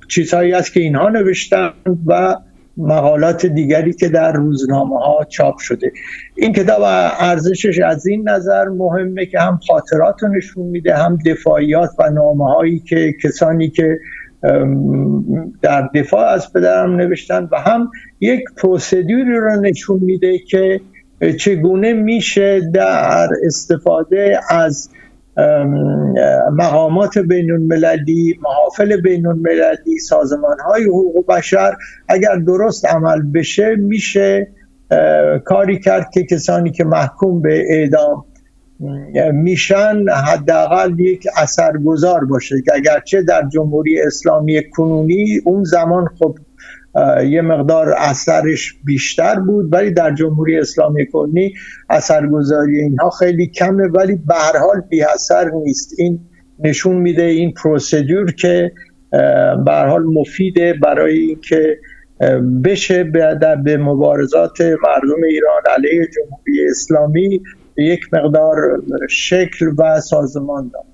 چیزهایی 0.09 0.53
است 0.53 0.73
که 0.73 0.81
اینها 0.81 1.09
نوشتند 1.09 1.73
و 2.07 2.37
مقالات 2.77 3.47
دیگری 3.47 3.93
که 3.93 4.09
در 4.09 4.33
روزنامه 4.33 4.99
ها 4.99 5.25
چاپ 5.25 5.59
شده. 5.59 5.93
این 6.37 6.53
کتاب 6.53 6.83
ارزشش 7.19 7.79
از 7.79 8.07
این 8.07 8.29
نظر 8.29 8.65
مهمه 8.69 9.27
که 9.27 9.41
هم 9.41 9.61
خاطرات 9.69 10.23
رو 10.23 10.29
نشون 10.29 10.67
میده 10.67 10.97
هم 10.97 11.19
دفاعیات 11.27 11.91
و 11.99 12.11
نامه 12.11 12.55
هایی 12.55 12.79
که 12.79 13.15
کسانی 13.23 13.71
که 13.71 13.99
در 15.63 15.89
دفاع 15.95 16.27
از 16.27 16.53
پدرم 16.53 16.97
نوشتن 16.97 17.49
و 17.53 17.61
هم 17.61 17.91
یک 18.21 18.45
پروسیدوری 18.57 19.37
رو 19.37 19.61
نشون 19.61 19.99
میده 20.03 20.39
که 20.39 20.81
چگونه 21.39 21.93
میشه 21.93 22.61
در 22.75 23.29
استفاده 23.47 24.41
از 24.51 24.91
مقامات 26.53 27.19
بین 27.19 27.51
المللی 27.51 28.39
محافل 28.43 29.01
بین 29.01 29.27
المللی 29.27 29.99
سازمان 29.99 30.57
های 30.61 30.85
حقوق 30.85 31.27
بشر 31.27 31.77
اگر 32.09 32.37
درست 32.37 32.87
عمل 32.87 33.23
بشه 33.35 33.77
میشه 33.77 34.49
کاری 35.45 35.79
کرد 35.79 36.11
که 36.11 36.25
کسانی 36.25 36.71
که 36.71 36.85
محکوم 36.85 37.43
به 37.43 37.65
اعدام 37.69 38.25
میشن 39.33 40.05
حداقل 40.26 41.00
یک 41.00 41.26
اثرگذار 41.37 42.25
باشه 42.25 42.62
که 42.64 42.73
اگرچه 42.75 43.23
در 43.23 43.43
جمهوری 43.52 44.00
اسلامی 44.02 44.71
کنونی 44.71 45.41
اون 45.45 45.64
زمان 45.64 46.09
خب 46.19 46.38
یه 47.26 47.43
مقدار 47.43 47.95
اثرش 47.99 48.75
بیشتر 48.85 49.41
بود 49.41 49.73
ولی 49.73 49.91
در 49.91 50.14
جمهوری 50.14 50.59
اسلامی 50.59 51.07
کنی 51.07 51.55
اثرگذاری 51.91 52.81
اینها 52.81 53.11
خیلی 53.11 53.47
کمه 53.47 53.88
ولی 53.88 54.17
به 54.26 54.35
هر 54.35 54.59
حال 54.59 54.81
بی 54.81 55.02
اثر 55.02 55.50
نیست. 55.50 55.95
این 55.99 56.21
نشون 56.59 56.97
میده 56.97 57.23
این 57.23 57.52
پروسیدور 57.52 58.33
که 58.33 58.73
به 59.64 59.73
هر 59.73 59.87
حال 59.87 60.05
مفیده 60.05 60.75
برای 60.83 61.19
اینکه 61.19 61.79
بشه 62.64 63.05
به 63.64 63.76
مبارزات 63.76 64.61
مردم 64.61 65.23
ایران 65.29 65.62
علیه 65.76 66.09
جمهوری 66.14 66.71
اسلامی. 66.71 67.43
یک 67.76 68.00
مقدار 68.12 68.83
شکل 69.11 69.75
و 69.79 70.00
سازمان 70.00 70.71
داد 70.73 70.85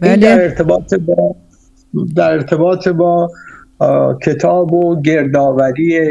بله. 0.00 0.16
در 0.16 0.42
ارتباط 0.42 0.94
با 0.94 1.36
در 2.16 2.32
ارتباط 2.32 2.88
با 2.88 3.30
کتاب 4.22 4.72
و 4.72 5.02
گردآوری 5.02 6.08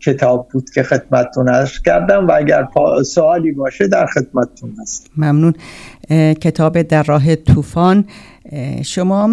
کتاب 0.00 0.48
بود 0.52 0.70
که 0.70 0.82
خدمتتون 0.82 1.48
عرض 1.48 1.78
کردم 1.78 2.26
و 2.26 2.32
اگر 2.32 2.68
سوالی 3.04 3.52
باشه 3.52 3.88
در 3.88 4.06
خدمتتون 4.06 4.74
هست 4.80 5.10
ممنون. 5.16 5.54
کتاب 6.34 6.82
در 6.82 7.02
راه 7.02 7.36
طوفان. 7.36 8.04
شما 8.84 9.30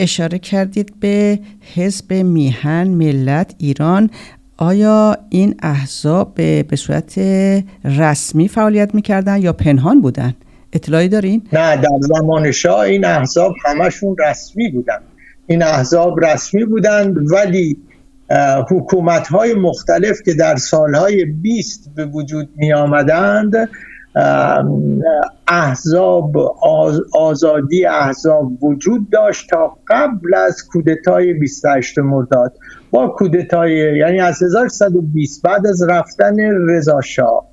اشاره 0.00 0.38
کردید 0.38 1.00
به 1.00 1.38
حزب 1.74 2.12
میهن 2.12 2.88
ملت 2.88 3.54
ایران 3.58 4.10
آیا 4.62 5.16
این 5.28 5.54
احزاب 5.62 6.34
به 6.34 6.76
صورت 6.76 7.18
رسمی 7.84 8.48
فعالیت 8.48 8.94
می‌کردن 8.94 9.42
یا 9.42 9.52
پنهان 9.52 10.00
بودن؟ 10.00 10.34
اطلاعی 10.72 11.08
دارین؟ 11.08 11.42
نه 11.52 11.76
در 11.76 11.98
زمان 12.00 12.50
شاه 12.50 12.80
این 12.80 13.04
احزاب 13.04 13.54
همشون 13.64 14.16
رسمی 14.18 14.70
بودن 14.70 14.98
این 15.46 15.62
احزاب 15.62 16.24
رسمی 16.24 16.64
بودند 16.64 17.32
ولی 17.32 17.76
حکومت 18.70 19.28
های 19.28 19.54
مختلف 19.54 20.22
که 20.24 20.34
در 20.34 20.56
سالهای 20.56 21.24
20 21.24 21.90
به 21.94 22.04
وجود 22.04 22.48
می 22.56 22.72
آمدند 22.72 23.68
احزاب 25.48 26.36
آزادی 27.12 27.86
احزاب 27.86 28.64
وجود 28.64 29.10
داشت 29.10 29.50
تا 29.50 29.76
قبل 29.88 30.34
از 30.34 30.66
کودتای 30.72 31.32
28 31.32 31.98
مرداد 31.98 32.52
با 32.90 33.08
کودتای 33.08 33.98
یعنی 33.98 34.20
از 34.20 34.42
1120 34.42 35.42
بعد 35.42 35.66
از 35.66 35.82
رفتن 35.88 36.36
رضا 36.68 37.00
شاه 37.00 37.46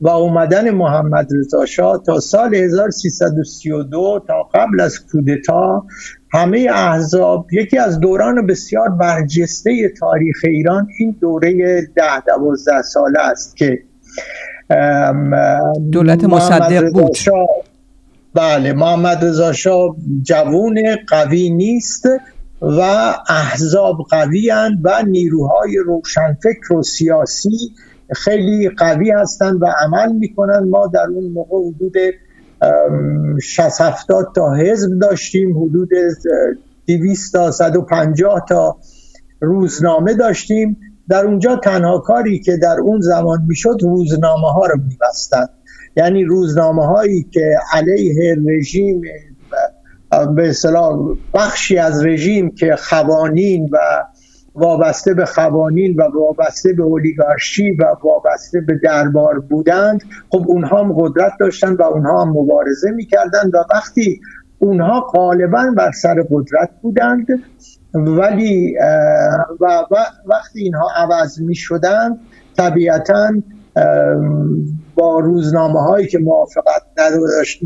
و 0.00 0.08
اومدن 0.08 0.70
محمد 0.70 1.28
رضا 1.38 1.66
شاه 1.66 2.02
تا 2.06 2.20
سال 2.20 2.54
1332 2.54 4.24
تا 4.26 4.42
قبل 4.54 4.80
از 4.80 5.06
کودتا 5.06 5.86
همه 6.32 6.68
احزاب 6.72 7.46
یکی 7.52 7.78
از 7.78 8.00
دوران 8.00 8.46
بسیار 8.46 8.88
برجسته 8.88 9.92
تاریخ 10.00 10.36
ایران 10.44 10.88
این 10.98 11.16
دوره 11.20 11.82
ده 11.96 12.20
دوازده 12.26 12.82
ساله 12.82 13.20
است 13.20 13.56
که 13.56 13.82
دولت 15.92 16.24
مصدق 16.24 16.92
بود. 16.92 17.16
بله 18.34 18.72
محمد 18.72 19.24
رضا 19.24 19.52
شاه 19.52 19.96
جوون 20.22 20.78
قوی 21.08 21.50
نیست. 21.50 22.06
و 22.62 22.80
احزاب 23.28 23.96
قوی 24.10 24.52
و 24.82 25.02
نیروهای 25.06 25.76
روشنفکر 25.86 26.72
و 26.72 26.82
سیاسی 26.82 27.74
خیلی 28.12 28.68
قوی 28.68 29.10
هستند 29.10 29.62
و 29.62 29.66
عمل 29.84 30.12
می‌کنند. 30.12 30.68
ما 30.68 30.86
در 30.86 31.06
اون 31.14 31.32
موقع 31.32 31.56
حدود 31.68 31.94
60 33.42 33.80
70 33.80 34.32
تا 34.34 34.54
حزب 34.54 34.98
داشتیم 34.98 35.62
حدود 35.62 35.88
200 36.86 37.32
تا 37.32 37.50
150 37.50 38.44
تا 38.48 38.76
روزنامه 39.40 40.14
داشتیم. 40.14 40.76
در 41.08 41.26
اونجا 41.26 41.56
تنها 41.56 41.98
کاری 41.98 42.40
که 42.40 42.56
در 42.56 42.76
اون 42.80 43.00
زمان 43.00 43.38
می‌شد 43.48 43.76
روزنامه 43.82 44.52
ها 44.52 44.66
رو 44.66 44.80
میبستند 44.88 45.48
یعنی 45.96 46.24
روزنامه 46.24 46.86
هایی 46.86 47.22
که 47.22 47.58
علیه 47.72 48.36
رژیم 48.46 49.02
به 50.36 50.48
اصطلاح 50.48 51.16
بخشی 51.34 51.78
از 51.78 52.06
رژیم 52.06 52.50
که 52.50 52.76
خوانین 52.76 53.68
و 53.72 53.78
وابسته 54.54 55.14
به 55.14 55.24
خوانین 55.24 55.96
و 55.96 56.02
وابسته 56.02 56.72
به 56.72 56.82
اولیگارشی 56.82 57.70
و 57.70 57.84
وابسته 58.04 58.60
به 58.60 58.80
دربار 58.84 59.38
بودند 59.38 60.02
خب 60.30 60.44
اونها 60.46 60.84
هم 60.84 60.92
قدرت 60.92 61.32
داشتن 61.40 61.74
و 61.74 61.82
اونها 61.82 62.22
هم 62.22 62.28
مبارزه 62.28 62.90
می‌کردند 62.90 63.54
و 63.54 63.58
وقتی 63.74 64.20
اونها 64.58 65.00
غالبا 65.00 65.74
بر 65.76 65.92
سر 65.92 66.24
قدرت 66.30 66.70
بودند 66.82 67.26
ولی 67.94 68.76
و 69.60 69.84
وقتی 70.26 70.60
اینها 70.60 70.88
عوض 70.96 71.40
می 71.40 71.54
شدند 71.54 72.18
طبیعتا 72.56 73.32
با 74.94 75.18
روزنامه 75.18 75.80
هایی 75.80 76.06
که 76.06 76.18
موافقت 76.18 76.82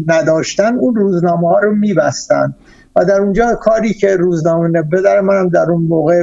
نداشتن 0.07 0.79
اون 0.79 0.95
روزنامه 0.95 1.49
ها 1.49 1.59
رو 1.59 1.75
میبستن. 1.75 2.55
و 2.97 3.05
در 3.05 3.21
اونجا 3.21 3.55
کاری 3.55 3.95
که 3.95 4.17
روزنامه 4.17 4.69
نبه 4.69 5.03
در 5.03 5.21
منم 5.21 5.49
در 5.49 5.71
اون 5.71 5.83
موقع 5.83 6.23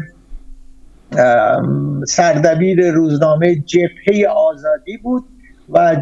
سردبیر 2.07 2.91
روزنامه 2.91 3.55
جبهه 3.55 4.27
آزادی 4.27 4.97
بود 4.97 5.23
و 5.69 5.95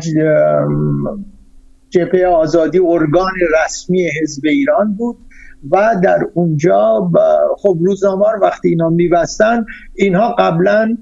جبهه 1.90 2.26
آزادی 2.26 2.80
ارگان 2.80 3.32
رسمی 3.64 4.10
حزب 4.22 4.46
ایران 4.46 4.94
بود 4.94 5.18
و 5.72 5.96
در 6.04 6.20
اونجا 6.34 7.12
خب 7.58 7.78
روزنامه 7.82 8.26
رو 8.32 8.40
وقتی 8.42 8.70
اینا 8.70 8.90
میبستن 8.90 9.66
اینها 9.96 10.36
قبلا 10.40 10.98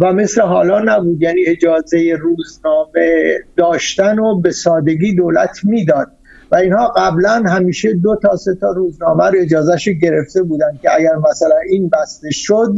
و 0.00 0.12
مثل 0.12 0.40
حالا 0.40 0.80
نبود. 0.80 1.22
یعنی 1.22 1.40
اجازه 1.46 2.16
روزنامه 2.20 3.38
داشتن 3.56 4.18
و 4.18 4.40
به 4.40 4.50
سادگی 4.50 5.14
دولت 5.14 5.58
می‌داد. 5.64 6.06
و 6.52 6.56
اینها 6.56 6.88
قبلا 6.96 7.42
همیشه 7.46 7.92
دو 7.92 8.16
تا 8.22 8.36
سه 8.36 8.54
تا 8.54 8.70
روزنامه 8.70 9.24
رو 9.24 9.38
اجازهش 9.38 9.88
گرفته 9.88 10.42
بودن 10.42 10.78
که 10.82 10.94
اگر 10.94 11.16
مثلا 11.30 11.56
این 11.70 11.88
بسته 11.88 12.30
شد 12.30 12.74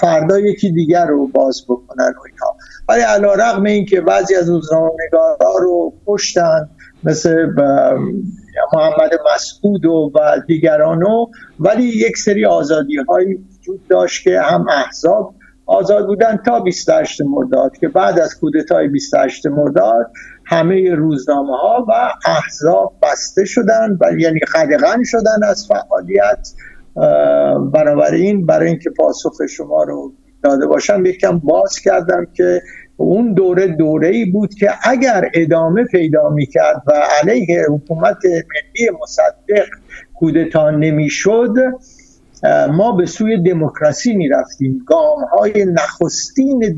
فردا 0.00 0.38
یکی 0.38 0.72
دیگر 0.72 1.06
رو 1.06 1.26
باز 1.26 1.64
بکنن 1.68 2.14
و 2.16 2.20
اینها. 2.30 2.56
ولی 2.88 3.00
علا 3.00 3.34
رقم 3.34 3.64
این 3.64 3.86
که 3.86 4.00
بعضی 4.00 4.34
از 4.34 4.48
روزنامه 4.48 4.90
نگارا 5.06 5.56
رو 5.58 5.92
پشتن 6.06 6.68
مثل 7.04 7.46
محمد 8.72 9.10
مسعود 9.34 9.84
و, 9.84 10.12
و 10.14 10.40
دیگرانو 10.46 11.26
ولی 11.60 11.82
یک 11.82 12.16
سری 12.16 12.46
آزادی 12.46 12.96
های 12.96 13.38
وجود 13.68 13.88
داشت 13.88 14.24
که 14.24 14.40
هم 14.40 14.66
احزاب 14.68 15.34
آزاد 15.66 16.06
بودن 16.06 16.36
تا 16.36 16.60
28 16.60 17.20
مرداد 17.20 17.76
که 17.76 17.88
بعد 17.88 18.18
از 18.18 18.40
کودتای 18.40 18.88
28 18.88 19.46
مرداد 19.46 20.10
همه 20.46 20.94
روزنامه 20.94 21.56
ها 21.56 21.86
و 21.88 21.92
احزاب 22.26 22.94
بسته 23.02 23.44
شدن 23.44 23.98
و 24.00 24.18
یعنی 24.18 24.40
خدقن 24.48 25.02
شدن 25.04 25.44
از 25.50 25.68
فعالیت. 25.68 26.48
بنابراین 27.72 28.46
برای 28.46 28.68
اینکه 28.68 28.90
پاسخ 28.90 29.46
شما 29.56 29.82
رو 29.82 30.12
داده 30.42 30.66
باشم 30.66 31.06
یکم 31.06 31.38
باز 31.38 31.78
کردم 31.78 32.26
که 32.34 32.62
اون 32.96 33.32
دوره 33.32 33.66
دوره 33.66 34.08
ای 34.08 34.24
بود 34.24 34.54
که 34.54 34.70
اگر 34.82 35.30
ادامه 35.34 35.84
پیدا 35.84 36.28
می‌کرد 36.28 36.82
و 36.86 36.92
علیه 37.22 37.66
حکومت 37.70 38.24
ملی 38.24 38.90
مصدق 39.02 39.66
کودتا 40.14 40.70
نمی‌شد 40.70 41.54
ما 42.72 42.92
به 42.92 43.06
سوی 43.06 43.42
دموکراسی 43.42 44.16
می‌رفتیم. 44.16 44.84
گام 44.86 45.24
های 45.24 45.64
نخستین 45.64 46.74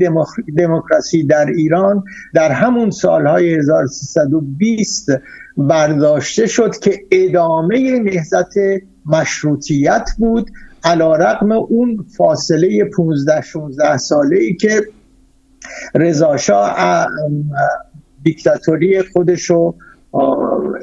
دموکراسی 0.57 1.23
در 1.23 1.45
ایران 1.45 2.03
در 2.33 2.51
همون 2.51 2.91
سالهای 2.91 3.55
1320 3.55 5.09
برداشته 5.57 6.47
شد 6.47 6.79
که 6.79 6.99
ادامه 7.11 7.99
نهزت 7.99 8.53
مشروطیت 9.05 10.09
بود 10.17 10.51
علا 10.83 11.15
رقم 11.15 11.51
اون 11.51 12.05
فاصله 12.17 12.85
15 12.97 13.41
16 13.41 13.97
ساله 13.97 14.37
ای 14.37 14.55
که 14.55 14.81
رضاشاه 15.95 17.07
دیکتاتوری 18.23 19.01
خودشو 19.01 19.75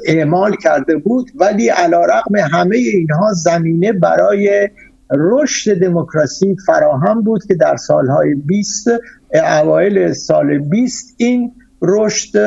اعمال 0.05 0.55
کرده 0.55 0.97
بود 0.97 1.31
ولی 1.35 1.69
علا 1.69 2.05
رقم 2.05 2.35
همه 2.35 2.77
اینها 2.77 3.33
زمینه 3.33 3.93
برای 3.93 4.69
رشد 5.11 5.79
دموکراسی 5.79 6.55
فراهم 6.65 7.21
بود 7.21 7.45
که 7.45 7.55
در 7.55 7.77
سالهای 7.77 8.33
20 8.35 8.87
اوایل 9.33 10.13
سال 10.13 10.57
20 10.57 11.15
این 11.17 11.51
رشد 11.81 12.37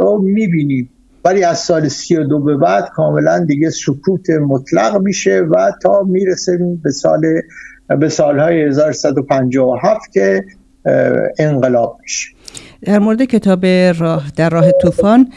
رو 0.00 0.18
می‌بینیم. 0.22 0.90
ولی 1.24 1.44
از 1.44 1.58
سال 1.58 1.88
32 1.88 2.40
به 2.40 2.56
بعد 2.56 2.88
کاملا 2.94 3.44
دیگه 3.44 3.70
سکوت 3.70 4.30
مطلق 4.30 5.00
میشه 5.02 5.40
و 5.40 5.72
تا 5.82 6.02
می‌رسیم 6.02 6.76
به 6.76 6.90
سال 6.90 7.22
به 8.00 8.08
سالهای 8.08 8.62
1157 8.62 10.12
که 10.12 10.44
انقلاب 11.38 11.98
میشه. 12.02 12.28
در 12.82 12.98
مورد 12.98 13.24
کتاب 13.24 13.66
راه 13.98 14.24
در 14.36 14.50
راه 14.50 14.72
طوفان 14.82 15.28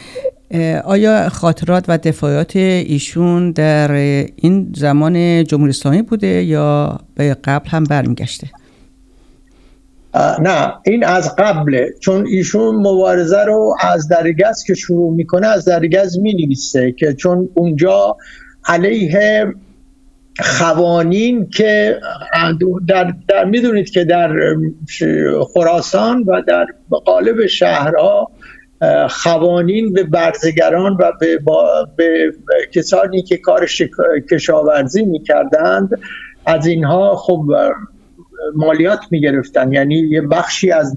آیا 0.84 1.28
خاطرات 1.28 1.84
و 1.88 1.98
دفاعات 1.98 2.56
ایشون 2.56 3.50
در 3.50 3.92
این 4.36 4.72
زمان 4.76 5.44
جمهوری 5.44 5.70
اسلامی 5.70 6.02
بوده 6.02 6.26
یا 6.26 6.98
به 7.14 7.36
قبل 7.44 7.68
هم 7.68 7.84
برمیگشته؟ 7.84 8.46
نه 10.42 10.72
این 10.84 11.04
از 11.04 11.36
قبله 11.36 11.94
چون 12.00 12.26
ایشون 12.26 12.74
مبارزه 12.74 13.44
رو 13.44 13.76
از 13.80 14.08
درگز 14.08 14.64
که 14.64 14.74
شروع 14.74 15.14
می‌کنه 15.14 15.46
از 15.46 15.64
درگز 15.64 16.18
می 16.18 16.56
که 16.98 17.12
چون 17.12 17.48
اونجا 17.54 18.16
علیه 18.64 19.46
قوانین 20.58 21.50
که 21.50 22.00
در, 22.88 23.14
در 23.28 23.44
می‌دونید 23.44 23.90
که 23.90 24.04
در 24.04 24.32
خراسان 25.54 26.22
و 26.22 26.42
در 26.46 26.66
قالب 27.04 27.46
شهرها 27.46 28.30
قوانین 29.24 29.92
به 29.92 30.04
برزگران 30.04 30.92
و 30.92 31.12
به, 31.20 31.38
به 31.96 32.32
کسانی 32.72 33.22
که 33.22 33.36
کار 33.36 33.66
کشاورزی 34.30 35.04
می‌کردند 35.04 35.98
از 36.46 36.66
اینها 36.66 37.16
خب 37.16 37.44
مالیات 38.56 39.00
می‌گرفتن 39.10 39.72
یعنی 39.72 39.94
یه 39.94 40.20
بخشی 40.20 40.70
از 40.70 40.96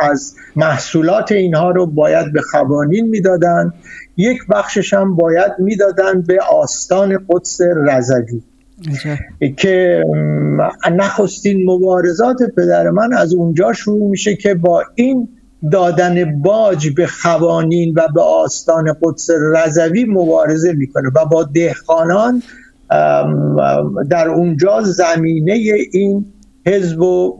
از 0.00 0.34
محصولات 0.56 1.32
اینها 1.32 1.70
رو 1.70 1.86
باید 1.86 2.32
به 2.32 2.40
قوانین 2.52 3.08
می‌دادن 3.08 3.72
یک 4.16 4.38
بخشش 4.50 4.94
هم 4.94 5.16
باید 5.16 5.52
می‌دادن 5.58 6.22
به 6.22 6.38
آستان 6.42 7.26
قدس 7.28 7.60
رضوی. 7.60 8.42
که 9.56 10.04
نخستین 10.92 11.70
مبارزات 11.70 12.36
پدر 12.56 12.90
من 12.90 13.12
از 13.12 13.34
اونجا 13.34 13.72
شروع 13.72 14.10
میشه 14.10 14.36
که 14.36 14.54
با 14.54 14.84
این 14.94 15.28
دادن 15.72 16.42
باج 16.42 16.88
به 16.88 17.08
قوانین 17.22 17.94
و 17.96 18.08
به 18.14 18.20
آستان 18.20 18.96
قدس 19.02 19.30
رضوی 19.30 20.04
مبارزه 20.04 20.72
می‌کنه 20.72 21.10
و 21.14 21.24
با 21.24 21.44
دهقانان 21.54 22.42
در 24.10 24.28
اونجا 24.28 24.80
زمینه 24.80 25.52
این 25.92 26.32
حزب 26.66 27.00
و 27.00 27.38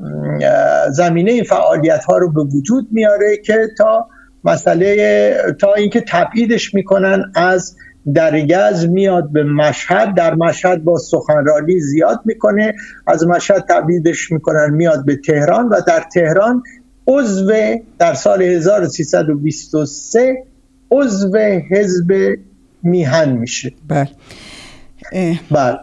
زمینه 0.90 1.30
این 1.30 1.44
فعالیت 1.44 2.04
ها 2.04 2.18
رو 2.18 2.32
به 2.32 2.42
وجود 2.42 2.88
میاره 2.90 3.36
که 3.36 3.68
تا 3.78 4.08
مسئله 4.44 5.34
تا 5.60 5.74
اینکه 5.74 6.00
تبعیدش 6.00 6.74
می‌کنن 6.74 7.32
از 7.34 7.76
درگز 8.14 8.86
میاد 8.86 9.32
به 9.32 9.44
مشهد 9.44 10.14
در 10.14 10.34
مشهد 10.34 10.84
با 10.84 10.98
سخنرانی 10.98 11.80
زیاد 11.80 12.20
می‌کنه 12.24 12.74
از 13.06 13.26
مشهد 13.26 13.64
تبعیدش 13.68 14.32
می‌کنن 14.32 14.70
میاد 14.70 15.04
به 15.04 15.16
تهران 15.16 15.68
و 15.68 15.80
در 15.86 16.04
تهران 16.14 16.62
عضو 17.08 17.52
در 17.98 18.14
سال 18.14 18.42
1323 18.42 20.44
عضو 20.90 21.38
حزب 21.70 22.38
میهن 22.82 23.32
میشه. 23.32 23.72
بله. 23.88 24.08
بله. 25.50 25.78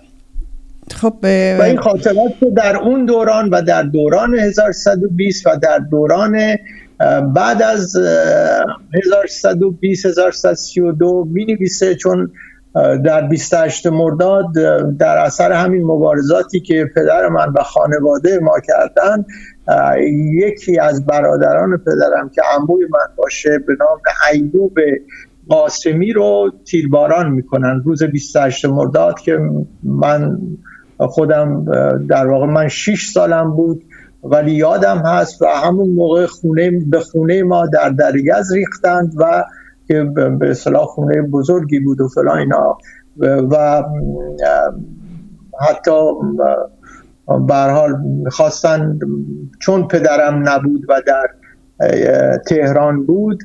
خب 0.91 1.13
و 1.23 1.61
این 1.61 1.77
خاطرات 1.77 2.31
که 2.39 2.45
در 2.55 2.77
اون 2.77 3.05
دوران 3.05 3.49
و 3.49 3.61
در 3.61 3.83
دوران 3.83 4.39
1120 4.39 5.47
و 5.47 5.49
در 5.61 5.79
دوران 5.79 6.57
بعد 7.35 7.61
از 7.61 7.95
1120 9.05 10.05
1132 10.05 11.27
می 11.31 11.45
نویسه 11.45 11.95
چون 11.95 12.31
در 13.05 13.27
28 13.27 13.87
مرداد 13.87 14.45
در 14.99 15.17
اثر 15.17 15.51
همین 15.51 15.83
مبارزاتی 15.83 16.59
که 16.59 16.89
پدر 16.95 17.29
من 17.29 17.53
و 17.55 17.63
خانواده 17.63 18.39
ما 18.39 18.53
کردن 18.67 19.25
یکی 20.33 20.79
از 20.79 21.05
برادران 21.05 21.77
پدرم 21.77 22.29
که 22.29 22.41
عموی 22.55 22.83
من 22.83 23.15
باشه 23.15 23.59
به 23.67 23.75
نام 23.79 23.99
ایوب 24.33 24.77
قاسمی 25.49 26.13
رو 26.13 26.51
تیرباران 26.65 27.29
می‌کنن. 27.29 27.81
روز 27.85 28.03
28 28.03 28.65
مرداد 28.65 29.19
که 29.19 29.39
من 29.83 30.37
خودم 30.97 31.65
در 32.09 32.27
واقع 32.27 32.45
من 32.45 32.67
6 32.67 33.09
سالم 33.09 33.55
بود 33.55 33.83
ولی 34.23 34.51
یادم 34.51 34.97
هست 34.97 35.41
و 35.41 35.45
همون 35.45 35.89
موقع 35.89 36.25
خونه 36.25 36.71
به 36.87 36.99
خونه 36.99 37.43
ما 37.43 37.65
در 37.65 37.89
درگز 37.89 38.53
ریختند 38.53 39.13
و 39.17 39.43
که 39.87 40.03
به 40.39 40.49
اصطلاح 40.49 40.85
خونه 40.85 41.21
بزرگی 41.21 41.79
بود 41.79 42.01
و 42.01 42.07
فلان 42.07 42.37
اینا. 42.37 42.77
و 43.51 43.83
حتی 45.69 45.91
حال 47.49 48.01
می‌خواستن 48.01 48.99
چون 49.59 49.87
پدرم 49.87 50.49
نبود 50.49 50.85
و 50.89 51.01
در 51.07 51.29
تهران 52.47 53.05
بود 53.05 53.39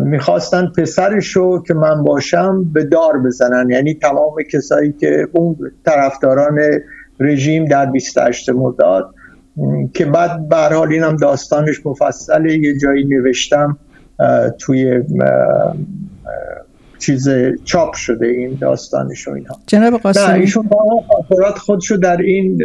می‌خواستن 0.00 0.72
پسرشو 0.78 1.62
که 1.62 1.74
من 1.74 2.04
باشم 2.04 2.64
به 2.72 2.84
دار 2.84 3.18
بزنن. 3.18 3.70
یعنی 3.70 3.94
تمام 3.94 4.34
کسایی 4.52 4.92
که 4.92 5.28
اون 5.32 5.56
طرفداران 5.84 6.58
رژیم 7.20 7.64
در 7.64 7.86
28 7.86 8.50
مرداد 8.50 9.14
که 9.94 10.04
بعد 10.04 10.48
به 10.48 10.56
حال 10.56 10.92
اینم 10.92 11.16
داستانش 11.16 11.86
مفصله 11.86 12.58
یه 12.58 12.78
جایی 12.78 13.04
نوشتم. 13.04 13.78
توی 14.58 15.02
چیز 16.98 17.28
چاپ 17.64 17.94
شده 17.94 18.26
این 18.26 18.58
داستانش 18.60 19.28
و 19.28 19.30
اینها 19.30 19.60
جناب 19.66 20.00
قاسمی؟ 20.00 20.40
ایشون 20.40 20.68
خاطرات 21.08 21.58
خودشو 21.58 21.96
در 21.96 22.16
این 22.16 22.62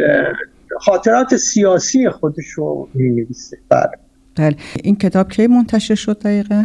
خاطرات 0.80 1.36
سیاسی 1.36 2.10
خودشو 2.10 2.88
می 2.94 3.10
نویسه 3.10 3.58
بله. 3.68 3.90
بله. 4.36 4.56
این 4.82 4.96
کتاب 4.96 5.28
کی 5.28 5.46
منتشر 5.46 5.94
شد 5.94 6.18
دقیقا؟ 6.18 6.64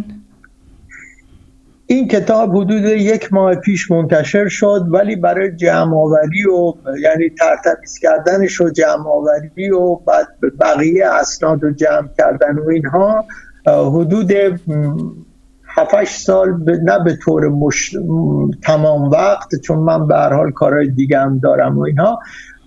این 1.86 2.08
کتاب 2.08 2.56
حدود 2.56 2.84
یک 2.84 3.32
ماه 3.32 3.54
پیش 3.54 3.90
منتشر 3.90 4.48
شد 4.48 4.84
ولی 4.90 5.16
برای 5.16 5.56
جمع 5.56 5.96
آوری 5.96 6.46
و 6.46 6.74
یعنی 7.00 7.30
ترتمیز 7.38 7.98
کردنش 7.98 8.60
و 8.60 8.70
جمع 8.70 9.08
آوری 9.08 9.70
و 9.70 9.94
بعد 9.94 10.26
بقیه 10.60 11.06
اسناد 11.06 11.62
رو 11.62 11.72
جمع 11.72 12.08
کردن 12.18 12.58
و 12.58 12.68
اینها 12.68 13.24
حدود 13.70 14.32
7 15.76 16.04
سال 16.04 16.48
نه 16.82 16.98
به 17.04 17.16
طور 17.24 17.48
مش... 17.48 17.96
تمام 18.62 19.10
وقت 19.10 19.60
چون 19.64 19.78
من 19.78 20.06
به 20.06 20.14
هر 20.14 20.32
حال 20.32 20.50
کارهای 20.50 20.88
دیگه 20.88 21.18
هم 21.18 21.38
دارم 21.38 21.78
و 21.78 21.80
اینها 21.80 22.18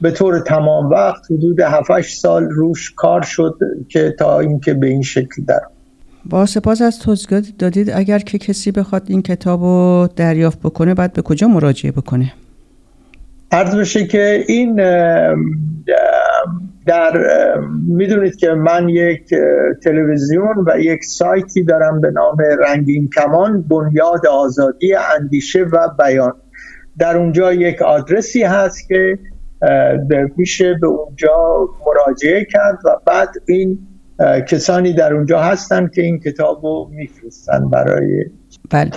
به 0.01 0.11
طور 0.11 0.39
تمام 0.39 0.89
وقت 0.89 1.31
حدود 1.31 1.59
7 1.59 2.01
سال 2.01 2.49
روش 2.49 2.91
کار 2.91 3.21
شد 3.21 3.57
که 3.89 4.15
تا 4.19 4.39
اینکه 4.39 4.73
به 4.73 4.87
این 4.87 5.01
شکل 5.01 5.43
در 5.47 5.61
با 6.25 6.45
سپاس 6.45 6.81
از 6.81 6.99
توضیحات 6.99 7.45
دادید. 7.59 7.89
اگر 7.89 8.19
که 8.19 8.37
کسی 8.37 8.71
بخواد 8.71 9.03
این 9.07 9.21
کتاب 9.21 9.61
رو 9.61 10.09
دریافت 10.15 10.59
بکنه 10.59 10.93
باید 10.93 11.13
به 11.13 11.21
کجا 11.21 11.47
مراجعه 11.47 11.91
بکنه؟ 11.91 12.33
عرض 13.51 13.75
بشه 13.75 14.07
که 14.07 14.43
این 14.47 14.79
در 16.85 17.25
می‌دونید 17.87 18.35
که 18.35 18.49
من 18.49 18.89
یک 18.89 19.29
تلویزیون 19.83 20.65
و 20.67 20.79
یک 20.79 21.03
سایتی 21.03 21.63
دارم 21.63 22.01
به 22.01 22.11
نام 22.11 22.37
رنگین 22.67 23.09
کمان 23.15 23.61
بنیاد 23.61 24.27
آزادی 24.27 24.95
اندیشه 25.19 25.63
و 25.63 25.89
بیان. 25.99 26.33
در 26.99 27.17
اونجا 27.17 27.53
یک 27.53 27.81
آدرسی 27.81 28.43
هست 28.43 28.87
که 28.87 29.19
میشه 30.37 30.73
به 30.81 30.87
اونجا 30.87 31.67
مراجعه 31.87 32.45
کرد 32.45 32.77
و 32.85 32.89
بعد 33.05 33.29
این 33.47 33.79
کسانی 34.49 34.93
در 34.93 35.13
اونجا 35.13 35.39
هستن 35.39 35.89
که 35.95 36.01
این 36.01 36.19
کتاب 36.19 36.65
رو 36.65 36.89
میفرستن 36.91 37.69
برای 37.69 38.25
بله. 38.69 38.91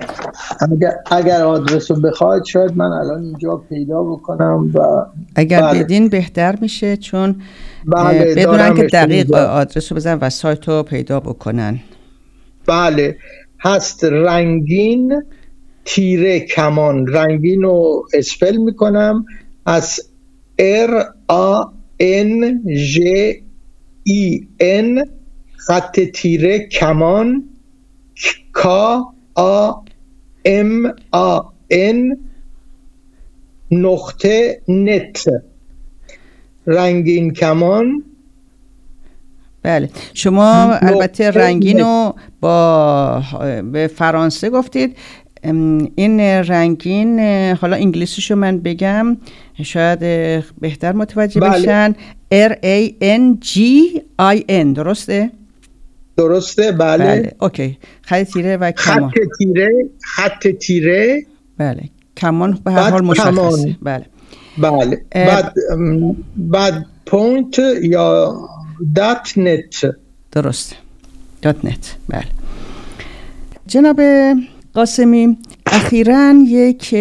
اگر, 0.73 0.93
اگر 1.11 1.43
آدرس 1.43 1.91
رو 1.91 2.01
بخواید 2.01 2.45
شاید 2.45 2.77
من 2.77 2.93
الان 2.93 3.23
اینجا 3.23 3.57
پیدا 3.57 4.03
بکنم 4.03 4.71
و 4.75 5.07
اگر 5.37 5.61
بله. 5.61 5.85
بدین 5.85 6.09
بهتر 6.09 6.57
میشه 6.61 6.97
چون 6.97 7.37
بله 7.85 8.35
بدونن 8.35 8.75
که 8.75 8.83
دقیق 8.83 9.35
آدرس 9.35 9.93
رو 9.93 9.97
بزن 9.97 10.19
و 10.21 10.31
سایت 10.31 10.69
رو 10.69 10.83
پیدا 10.83 11.21
بکنن. 11.21 11.81
بله. 12.67 13.17
هست 13.61 14.05
رنگین 14.05 15.23
تیره 15.85 16.41
کمان. 16.41 17.07
رنگین 17.07 17.63
رو 17.63 18.07
اسپل 18.15 18.57
می‌کنم. 18.57 19.25
از 19.67 20.01
R 20.61 21.05
A 21.31 21.67
N 22.01 22.55
G 22.95 23.01
ای 24.03 24.49
ان 24.61 25.05
خط 25.57 26.01
تیره 26.01 26.59
کمان 26.59 27.45
کا 28.53 29.16
آ 29.37 29.73
ام 30.45 30.95
آ 31.13 31.41
ان 31.71 32.17
نقطه 33.71 34.61
نت 34.69 35.25
رنگین 36.67 37.33
کمان. 37.33 38.03
بله. 39.63 39.91
شما 40.15 40.73
البته 40.73 41.31
رنگین 41.31 41.81
رو 41.81 42.15
با 42.41 43.23
به 43.73 43.87
فرانسه 43.87 44.51
گفتید. 44.51 44.97
این 45.95 46.21
رنگین 46.21 47.21
حالا 47.55 47.77
انگلیسیشو 47.77 48.37
من 48.37 48.59
بگم. 48.59 49.17
شاید 49.63 49.99
بهتر 50.61 50.93
متوجه 50.93 51.41
بله. 51.41 51.63
بشن. 51.63 51.95
R 52.33 52.53
A 52.53 52.93
N 53.03 53.45
G 53.45 53.59
I 54.21 54.39
N 54.49 54.67
درسته؟ 54.75 55.31
درسته؟ 56.17 56.73
بله, 56.73 57.05
بله. 57.05 57.33
okay. 57.41 57.79
خط 58.03 58.23
تیره 58.23 58.57
و 58.57 58.71
کمان. 58.71 59.11
خط 59.11 59.17
تیره 59.39 59.71
خط 60.03 60.47
تیره. 60.47 61.27
بله. 61.59 61.83
کمان 62.17 62.59
به 62.65 62.73
هر 62.73 62.91
حال 62.91 63.05
مشخصه. 63.05 63.77
بله. 63.83 64.07
بله. 64.59 65.05
بعد 65.15 65.55
بعد 66.37 66.87
point 67.07 67.59
یا 67.83 68.35
dot 68.95 69.39
net 69.39 69.75
درست. 70.33 70.75
dot 71.43 71.65
net 71.65 71.97
بله. 72.09 72.25
جناب 73.67 74.01
قاسمی 74.75 75.39
اخیرا 75.67 76.35
یک 76.47 76.95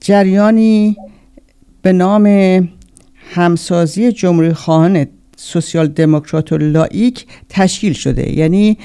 جریانی 0.00 0.96
به 1.82 1.92
نام 1.92 2.26
همسازی 3.30 4.12
جمهوری 4.12 4.52
خواهان 4.52 5.06
سوسیال 5.40 5.86
دموکرات 5.86 6.52
و 6.52 6.58
لائیک 6.58 7.26
تشکیل 7.48 7.92
شده. 7.92 8.38
یعنی 8.38 8.78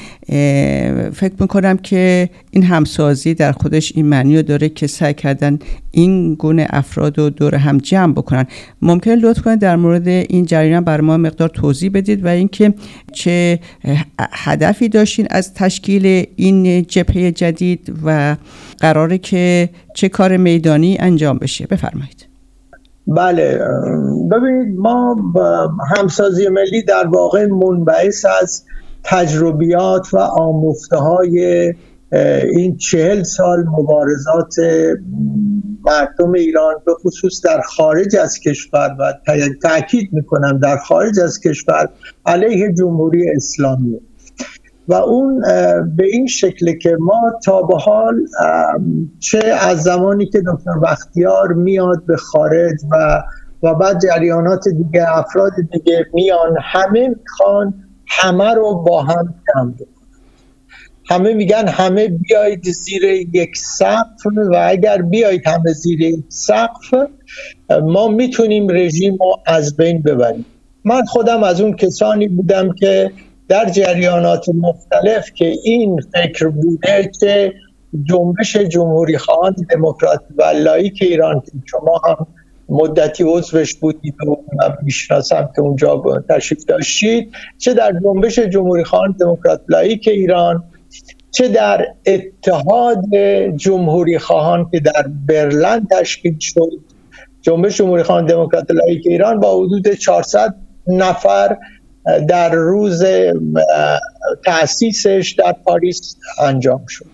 فکر 1.13 1.33
می‌کنم 1.39 1.77
که 1.77 2.29
این 2.51 2.63
همسازی 2.63 3.33
در 3.33 3.51
خودش 3.51 3.93
این 3.95 4.05
معنی 4.05 4.35
رو 4.35 4.41
داره 4.41 4.69
که 4.69 4.87
سعی 4.87 5.13
کردن 5.13 5.59
این 5.91 6.35
گونه 6.35 6.67
افراد 6.69 7.17
رو 7.19 7.29
دور 7.29 7.55
هم 7.55 7.77
جمع 7.77 8.13
بکنن. 8.13 8.45
ممکن 8.81 9.11
لطف 9.11 9.41
کنید 9.41 9.59
در 9.59 9.75
مورد 9.75 10.07
این 10.07 10.45
جریان 10.45 10.83
بر 10.83 11.01
ما 11.01 11.17
مقدار 11.17 11.49
توضیح 11.49 11.91
بدید 11.93 12.25
و 12.25 12.27
اینکه 12.27 12.73
چه 13.13 13.59
هدفی 14.31 14.89
داشتین 14.89 15.27
از 15.29 15.53
تشکیل 15.53 16.25
این 16.35 16.83
جبهه 16.83 17.31
جدید 17.31 17.93
و 18.05 18.35
قراره 18.79 19.17
که 19.17 19.69
چه 19.95 20.09
کار 20.09 20.37
میدانی 20.37 20.97
انجام 20.99 21.37
بشه. 21.37 21.67
بفرمایید. 21.67 22.33
بله 23.07 23.59
ببینید 24.31 24.77
ما 24.77 25.15
همسازی 25.95 26.47
ملی 26.47 26.83
در 26.83 27.07
واقع 27.07 27.45
منبعث 27.45 28.25
از 28.41 28.63
تجربیات 29.03 30.13
و 30.13 30.17
آموخته 30.17 30.97
های 30.97 31.73
این 32.55 32.77
چهل 32.77 33.23
سال 33.23 33.59
مبارزات 33.59 34.55
مردم 35.85 36.31
ایران 36.31 36.73
به 36.85 36.93
خصوص 36.93 37.45
در 37.45 37.61
خارج 37.61 38.15
از 38.15 38.39
کشور 38.39 38.95
و 38.99 39.13
تاکید 39.61 40.09
می‌کنم 40.13 40.59
در 40.59 40.77
خارج 40.77 41.19
از 41.19 41.39
کشور 41.39 41.89
علیه 42.25 42.73
جمهوری 42.73 43.29
اسلامی. 43.29 43.99
و 44.88 44.93
اون 44.93 45.41
به 45.96 46.06
این 46.12 46.28
شکل 46.28 46.78
که 46.78 46.98
ما 47.00 47.22
تا 47.46 47.62
به 47.62 47.78
حال 47.78 48.15
چه 49.19 49.39
از 49.60 49.84
زمانی 49.84 50.26
که 50.26 50.41
دکتر 50.48 50.80
بختیار 50.84 51.54
میاد 51.54 52.06
به 52.06 52.17
خارج 52.17 52.76
و 52.91 53.24
و 53.63 53.74
بعد 53.74 54.02
جریانات 54.02 54.67
دیگه 54.67 55.17
افراد 55.17 55.52
دیگه 55.72 56.06
میان 56.13 56.58
همه 56.62 57.08
می‌خوان 57.08 57.74
همه 58.08 58.54
رو 58.54 58.84
با 58.88 59.02
هم 59.02 59.36
جمع 59.54 59.74
همه 61.10 61.34
میگن 61.34 61.67
همه 61.67 62.08
بیاید 62.08 62.63
زیر 62.72 63.04
یک 63.34 63.58
سقف 63.58 64.26
و 64.52 64.67
اگر 64.69 65.02
بیاید 65.02 65.48
همه 65.48 65.74
زیر 65.74 66.02
یک 66.02 66.26
سقف 66.30 66.93
ما 67.84 68.08
می‌تونیم 68.08 68.67
رژیم 68.69 69.17
رو 69.19 69.36
از 69.46 69.78
بین 69.78 70.02
ببریم. 70.02 70.46
من 70.86 71.06
خودم 71.06 71.43
از 71.43 71.62
اون 71.62 71.76
کسانی 71.76 72.28
بودم 72.28 72.74
که 72.74 73.12
در 73.47 73.69
جریانات 73.69 74.45
مختلف 74.49 75.32
که 75.34 75.53
این 75.63 76.01
فکر 76.13 76.47
بوده 76.47 77.12
که 77.19 77.53
جنبش 78.03 78.58
جمهوری 78.58 79.17
خواهان 79.17 79.56
دموکرات 79.69 80.21
و 80.38 80.43
لایک 80.43 80.99
ایران 81.01 81.39
که 81.39 81.51
شما 81.65 82.01
هم 82.06 82.27
مدتی 82.69 83.23
عضوش 83.23 83.75
بودید 83.75 84.15
و 84.27 84.29
من 84.29 84.77
می‌شناسم 84.84 85.49
که 85.56 85.62
اونجا 85.62 86.03
تشریف 86.29 86.65
داشتید 86.65 87.32
چه 87.58 87.73
در 87.73 87.93
جنبش 88.03 88.39
جمهوری 88.39 88.84
خواهان 88.84 89.15
دموکرات 89.19 89.62
لایک 89.69 90.08
ایران 90.08 90.63
چه 91.32 91.47
در 91.47 91.88
اتحاد 92.06 93.15
جمهوری 93.56 94.19
خواهان 94.19 94.69
که 94.71 94.79
در 94.79 95.08
برلن 95.27 95.88
تشکیل 95.91 96.39
شد. 96.39 96.71
جنبش 97.41 97.77
جمهوری 97.77 98.03
خواهان 98.03 98.25
دموکرات 98.25 98.71
لایک 98.71 99.03
ایران 99.06 99.39
با 99.39 99.65
حدود 99.65 99.88
400 99.88 100.56
نفر 100.88 101.58
در 102.27 102.51
روز 102.51 103.03
تأسیسش 104.45 105.35
در 105.37 105.55
پاریس 105.65 106.15
انجام 106.41 106.85
شد. 106.87 107.05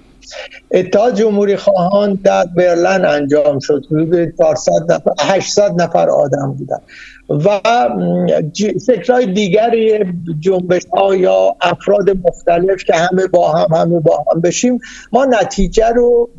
اتحاد 0.72 1.16
جمهوری 1.16 1.56
خواهان 1.56 2.20
در 2.24 2.46
برلن 2.58 3.06
انجام 3.06 3.60
شد. 3.60 3.86
حدود 3.92 4.38
400 4.38 4.72
نفر 4.92 5.12
800 5.20 5.82
نفر 5.82 6.10
آدم 6.10 6.56
بودن 6.58 6.80
و 7.30 7.62
فکرهای 8.88 9.26
دیگری 9.34 10.00
جنبش 10.40 10.82
ها 10.98 11.16
یا 11.16 11.56
افراد 11.62 12.10
مختلف 12.10 12.84
که 12.84 12.94
همه 12.94 13.28
با 13.28 13.52
هم 13.52 13.76
همه 13.76 14.00
با 14.00 14.26
هم 14.34 14.42
بشیم 14.42 14.80
ما 15.14 15.26
نتیجه 15.26 15.90
رو 15.90 16.30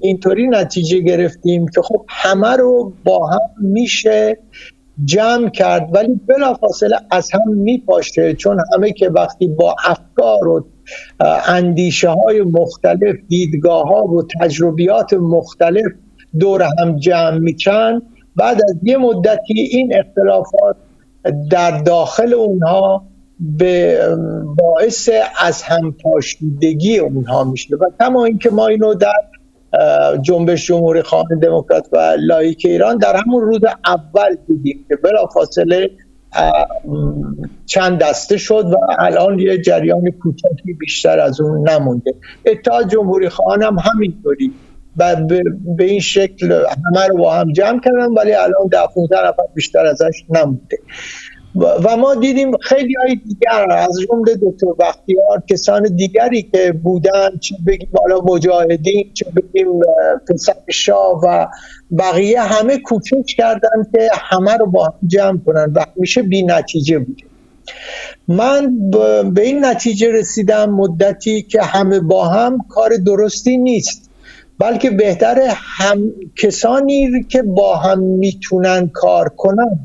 اینطوری 0.00 0.48
نتیجه 0.48 1.00
گرفتیم 1.00 1.68
که 1.68 1.82
خب 1.82 2.04
همه 2.08 2.56
رو 2.56 2.92
با 3.04 3.26
هم 3.26 3.40
میشه 3.62 4.38
جمع 5.04 5.50
کرد 5.50 5.88
ولی 5.92 6.20
بلافاصله 6.26 6.96
از 7.10 7.30
هم 7.32 7.52
میپاشه 7.52 8.34
چون 8.34 8.58
همه 8.74 8.92
که 8.92 9.08
وقتی 9.08 9.48
با 9.48 9.76
افکار 9.84 10.48
و 10.48 10.66
اندیشه 11.46 12.08
های 12.08 12.42
مختلف 12.42 13.16
دیدگاه 13.28 13.82
ها 13.82 14.04
و 14.04 14.22
تجربیات 14.40 15.12
مختلف 15.12 15.92
دور 16.40 16.62
هم 16.62 16.96
جمع 16.96 17.38
میچن 17.38 18.02
بعد 18.36 18.62
از 18.62 18.76
یه 18.82 18.96
مدتی 18.96 19.60
این 19.60 19.92
اختلافات 19.98 20.76
در 21.50 21.78
داخل 21.82 22.34
اونها 22.34 23.06
به 23.40 24.00
باعث 24.56 25.10
از 25.40 25.62
هم 25.62 25.92
پاشیدگی 25.92 26.98
اونها 26.98 27.44
میشه. 27.44 27.76
و 27.76 27.84
کما 28.00 28.24
اینکه 28.24 28.50
ما 28.50 28.66
اینو 28.66 28.94
در 28.94 29.12
جنبش 30.22 30.66
جمهوری 30.66 31.02
خواهان 31.02 31.38
دموکرات 31.42 31.88
و 31.92 32.16
لایک 32.18 32.62
ایران 32.64 32.98
در 32.98 33.16
همون 33.16 33.42
روز 33.42 33.60
اول 33.86 34.36
دیدیم 34.46 34.84
که 34.88 34.96
بلا 34.96 35.26
فاصله 35.26 35.90
چند 37.66 37.98
دسته 37.98 38.36
شد 38.36 38.64
و 38.72 38.76
الان 38.98 39.38
یه 39.38 39.60
جریان 39.62 40.10
کوچکی 40.10 40.72
بیشتر 40.78 41.20
از 41.20 41.40
اون 41.40 41.68
نمونده. 41.68 42.14
اتحاد 42.46 42.88
جمهوری 42.88 43.28
خواهان 43.28 43.62
هم 43.62 43.76
همینطوری. 43.78 44.52
و 44.98 45.16
به 45.76 45.84
این 45.84 46.00
شکل 46.00 46.52
همه 46.52 47.06
رو 47.08 47.16
با 47.16 47.34
هم 47.34 47.52
جمع 47.52 47.80
کردن 47.80 48.12
ولی 48.12 48.32
الان 48.32 48.68
ده 48.70 48.86
15 48.94 49.16
نفر 49.28 49.42
بیشتر 49.54 49.86
ازش 49.86 50.24
نمونده. 50.28 50.78
و 51.58 51.96
ما 51.96 52.14
دیدیم 52.14 52.56
خیلی 52.56 52.94
های 52.94 53.14
دیگر 53.14 53.66
از 53.70 53.98
جمله 54.08 54.34
دکتر 54.34 54.66
بختیار 54.78 55.42
کسان 55.50 55.82
دیگری 55.96 56.42
که 56.42 56.72
بودن 56.72 57.30
چه 57.40 57.56
بگیم 57.66 57.88
حالا 58.00 58.20
مجاهدین 58.34 59.10
چه 59.14 59.26
بگیم 59.36 59.66
پسر 60.28 60.54
شاه 60.70 61.20
و 61.22 61.46
بقیه 61.98 62.40
همه 62.40 62.78
کوچک 62.78 63.26
کردن 63.26 63.86
که 63.92 64.08
همه 64.14 64.56
رو 64.56 64.66
با 64.66 64.84
هم 64.84 64.94
جمع 65.06 65.38
کنن 65.46 65.72
و 65.74 65.84
همیشه 65.96 66.22
بی 66.22 66.42
نتیجه 66.42 66.98
بوده. 66.98 67.22
من 68.28 68.90
به 69.34 69.42
این 69.42 69.64
نتیجه 69.64 70.12
رسیدم 70.12 70.70
مدتی 70.70 71.42
که 71.42 71.62
همه 71.62 72.00
با 72.00 72.28
هم 72.28 72.58
کار 72.68 72.90
درستی 73.06 73.56
نیست 73.56 74.10
بلکه 74.58 74.90
بهتره 74.90 75.48
هم 75.54 76.12
کسانی 76.36 77.24
که 77.28 77.42
با 77.42 77.76
هم 77.76 77.98
می‌تونن 77.98 78.90
کار 78.92 79.28
کنن 79.28 79.80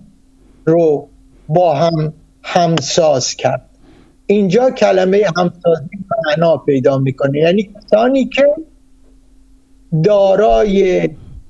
رو 0.65 1.09
با 1.55 1.75
هم 1.75 2.13
همساز 2.43 3.35
کرد. 3.35 3.69
اینجا 4.25 4.71
کلمه 4.71 5.23
همسازی 5.37 5.89
معنا 6.27 6.57
پیدا 6.57 6.97
می‌کنه. 6.97 7.39
یعنی 7.39 7.63
کسانی 7.63 8.25
که 8.25 8.45
دارای 10.03 10.69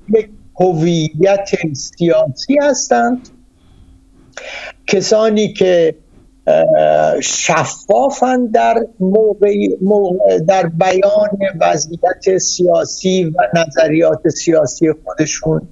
یک 0.08 0.28
هویت 0.60 1.48
سیاسی 1.74 2.58
هستند 2.62 3.28
کسانی 4.86 5.52
که 5.52 5.94
شفافن 7.22 8.46
در 8.46 8.86
موقع, 9.00 9.54
در 10.48 10.66
بیان 10.66 11.38
وضعیت 11.60 12.38
سیاسی 12.38 13.24
و 13.24 13.36
نظریات 13.54 14.28
سیاسی 14.28 14.92
خودشون 15.04 15.68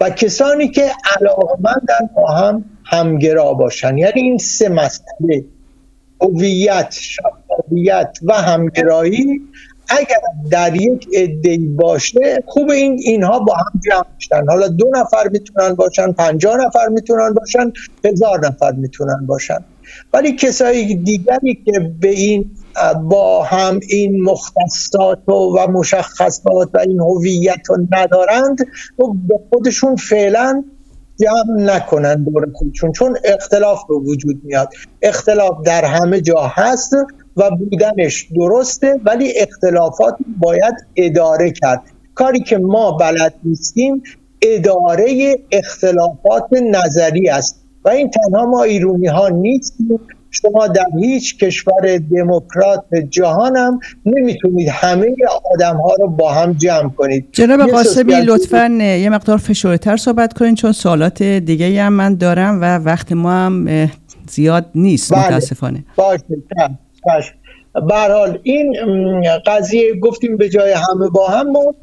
و 0.00 0.10
کسانی 0.10 0.68
که 0.68 0.90
علاقمندن 1.16 2.10
با 2.16 2.26
هم 2.26 2.64
همگرا 2.90 3.54
باشن. 3.54 3.98
یعنی 3.98 4.20
این 4.20 4.38
سه 4.38 4.68
مسئله 4.68 5.44
هویت 6.20 6.96
شفافیت 7.00 8.18
و 8.22 8.32
همگرایی 8.32 9.40
اگر 9.88 10.50
در 10.50 10.76
یک 10.76 11.08
عده 11.14 11.58
باشه 11.76 12.44
خوب 12.46 12.70
این 12.70 13.00
اینها 13.02 13.38
با 13.38 13.54
هم 13.54 13.80
جمع 13.90 14.18
شدن 14.18 14.48
حالا 14.48 14.68
دو 14.68 14.90
نفر 14.94 15.28
می‌تونن 15.28 15.74
باشن 15.74 16.12
پنجاه 16.12 16.56
نفر 16.56 16.88
می‌تونن 16.88 17.34
باشن 17.34 17.72
هزار 18.04 18.46
نفر 18.46 18.72
می‌تونن 18.72 19.26
باشن. 19.26 19.64
ولی 20.12 20.32
کسایی 20.32 20.94
دیگری 20.94 21.54
که 21.64 21.92
به 22.00 22.08
این 22.08 22.50
با 23.04 23.42
هم 23.42 23.80
این 23.88 24.22
مختصات 24.22 25.28
و, 25.28 25.66
مشخصات 25.66 26.68
و 26.74 26.78
این 26.78 27.00
هویت 27.00 27.60
رو 27.68 27.78
ندارند 27.90 28.60
و 28.98 29.02
به 29.28 29.40
خودشون 29.50 29.96
فعلا 29.96 30.64
جمع 31.20 31.76
نکنن 31.76 32.24
دور 32.24 32.52
خودشون 32.54 32.92
چون 32.92 33.16
اختلاف 33.24 33.84
به 33.88 33.94
وجود 33.94 34.40
میاد. 34.44 34.68
اختلاف 35.02 35.62
در 35.64 35.84
همه 35.84 36.20
جا 36.20 36.42
هست 36.42 36.92
و 37.36 37.50
بودنش 37.50 38.26
درسته 38.36 39.00
ولی 39.04 39.32
اختلافات 39.36 40.16
باید 40.38 40.74
اداره 40.96 41.50
کرد. 41.50 41.82
کاری 42.14 42.40
که 42.40 42.58
ما 42.58 42.92
بلد 42.92 43.34
نیستیم 43.44 44.02
اداره 44.42 45.38
اختلافات 45.52 46.48
نظری 46.52 47.28
است. 47.28 47.60
و 47.84 47.88
این 47.88 48.10
تنها 48.10 48.46
ما 48.46 48.62
ایرونی 48.62 49.06
ها 49.06 49.28
نیستیم. 49.28 50.00
شما 50.30 50.66
در 50.66 50.86
هیچ 51.00 51.38
کشور 51.38 51.98
دموکرات 52.16 52.84
جهان 53.10 53.56
هم 53.56 53.80
نمی‌تونید 54.06 54.68
همه 54.68 55.14
آدم 55.54 55.76
ها 55.76 55.94
رو 56.00 56.08
با 56.08 56.32
هم 56.32 56.52
جمع 56.52 56.90
کنید. 56.90 57.28
جناب 57.32 57.60
قاسمی 57.60 58.12
لطفا 58.12 58.66
یه 58.80 59.08
مقدار 59.08 59.36
فشورتر 59.36 59.96
صحبت 59.96 60.32
کنید 60.32 60.54
چون 60.54 60.72
سوالات 60.72 61.22
دیگه 61.22 61.82
هم 61.82 61.92
من 61.92 62.14
دارم 62.14 62.60
و 62.60 62.78
وقت 62.78 63.12
ما 63.12 63.32
هم 63.32 63.88
زیاد 64.28 64.66
نیست. 64.74 65.12
بله. 65.12 65.26
متاسفانه. 65.26 65.84
باشه 65.96 66.24
باشه 67.06 67.32
حال 68.12 68.38
این 68.42 68.74
قضیه 69.46 69.94
گفتیم 70.02 70.36
به 70.36 70.48
جای 70.48 70.72
همه 70.72 71.08
با 71.08 71.28
هم 71.28 71.50
ما 71.50 71.74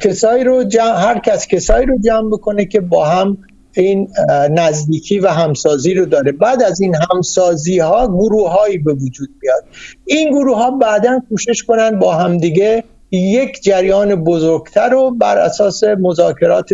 کسایی 0.00 0.44
رو 0.44 0.64
جمع، 0.64 0.96
هر 0.96 1.18
کس 1.18 1.46
کسایی 1.46 1.86
رو 1.86 1.98
جمع 2.04 2.30
بکنه 2.30 2.64
که 2.64 2.80
با 2.80 3.04
هم 3.04 3.38
این 3.74 4.08
نزدیکی 4.50 5.18
و 5.18 5.28
همسازی 5.28 5.94
رو 5.94 6.06
داره. 6.06 6.32
بعد 6.32 6.62
از 6.62 6.80
این 6.80 6.94
همسازی 7.10 7.78
ها 7.78 8.06
گروه 8.06 8.50
هایی 8.50 8.78
به 8.78 8.94
وجود 8.94 9.28
بیاد 9.40 9.64
این 10.04 10.30
گروه 10.30 10.56
ها 10.56 10.70
بعدا 10.70 11.20
کوشش 11.28 11.62
کنن 11.62 11.98
با 11.98 12.14
همدیگه 12.14 12.84
یک 13.10 13.62
جریان 13.62 14.24
بزرگتر 14.24 14.88
رو 14.88 15.10
بر 15.10 15.38
اساس 15.38 15.84
مذاکرات 15.84 16.68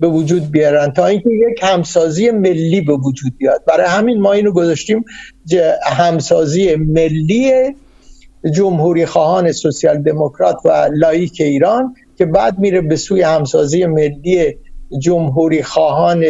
به 0.00 0.08
وجود 0.08 0.50
بیارن. 0.50 0.92
تا 0.92 1.06
اینکه 1.06 1.28
یک 1.28 1.58
همسازی 1.62 2.30
ملی 2.30 2.80
به 2.80 2.92
وجود 2.92 3.32
بیاد. 3.38 3.64
برای 3.66 3.86
همین 3.86 4.20
ما 4.20 4.32
اینو 4.32 4.52
گذاشتیم 4.52 5.04
همسازی 5.86 6.74
ملی 6.74 7.52
جمهوری 8.54 9.06
خواهان 9.06 9.52
سوسیال 9.52 10.02
دموکرات 10.02 10.56
و 10.64 10.88
لایک 10.92 11.36
ایران 11.40 11.94
که 12.18 12.26
بعد 12.26 12.58
میره 12.58 12.80
به 12.80 12.96
سوی 12.96 13.22
همسازی 13.22 13.86
ملی 13.86 14.56
جمهوری 14.98 15.62
خواهان 15.62 16.24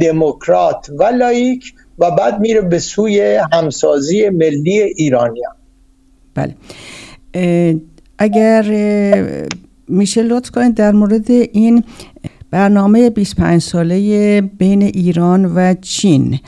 دموکرات 0.00 0.90
و 0.98 1.04
لایک 1.04 1.74
و 1.98 2.10
بعد 2.10 2.40
میره 2.40 2.60
به 2.60 2.78
سوی 2.78 3.40
همسازی 3.52 4.28
ملی 4.28 4.80
ایرانیان 4.80 5.54
بله. 6.34 6.54
اگر 8.18 8.64
میشه 9.88 10.22
لطف 10.22 10.50
کنید 10.50 10.74
در 10.74 10.92
مورد 10.92 11.30
این 11.30 11.84
برنامه 12.50 13.10
25 13.10 13.62
ساله 13.62 14.40
بین 14.40 14.82
ایران 14.82 15.44
و 15.44 15.74
چین. 15.80 16.38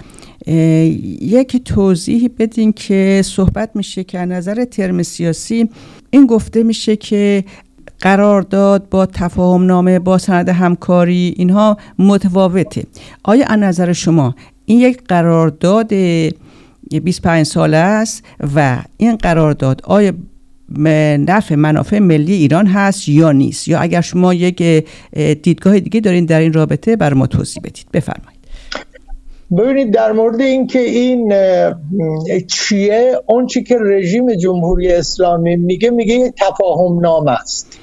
یک 1.21 1.65
توضیحی 1.65 2.29
بدین 2.29 2.73
که 2.73 3.23
صحبت 3.25 3.71
میشه 3.75 4.05
که 4.05 4.19
نظر 4.19 4.65
ترم 4.65 5.03
سیاسی 5.03 5.69
این 6.11 6.27
گفته 6.27 6.63
میشه 6.63 6.97
که 6.97 7.45
قرارداد 8.01 8.89
با 8.89 9.07
تفاهم 9.07 9.67
نامه 9.67 9.99
با 9.99 10.19
سند 10.19 10.49
همکاری 10.49 11.35
اینها 11.37 11.77
متفاوته. 11.99 12.85
آیا 13.25 13.47
از 13.47 13.59
نظر 13.59 13.93
شما 13.93 14.35
این 14.65 14.81
یک 14.81 15.03
قرارداد 15.09 15.93
25 16.91 17.47
ساله 17.47 17.77
است 17.77 18.25
و 18.57 18.79
این 18.97 19.17
قرارداد 19.17 19.81
آیا 19.85 20.13
نفع 21.19 21.55
منافع 21.55 21.99
ملی 21.99 22.33
ایران 22.33 22.67
هست 22.67 23.09
یا 23.09 23.33
نیست؟ 23.33 23.69
یا 23.69 23.79
اگر 23.79 24.01
شما 24.01 24.35
یک 24.35 24.87
دیدگاه 25.43 25.81
دیگه 25.81 26.01
دارین 26.01 26.25
در 26.25 26.41
این 26.41 26.53
رابطه 26.53 26.97
بر 26.97 27.15
ما 27.15 27.27
توضیح 27.27 27.63
بدید. 27.65 27.87
بفرمایید. 27.93 28.41
ببینید 29.59 29.95
در 29.95 30.13
مورد 30.13 30.41
اینکه 30.41 30.79
این 30.79 31.35
چیه 32.47 33.21
اون 33.27 33.47
چی 33.47 33.63
که 33.63 33.77
رژیم 33.81 34.35
جمهوری 34.35 34.93
اسلامی 34.93 35.57
میگه 35.57 35.91
میگه 35.91 36.33
تفاهم 36.39 37.01
نامه 37.01 37.31
است. 37.31 37.80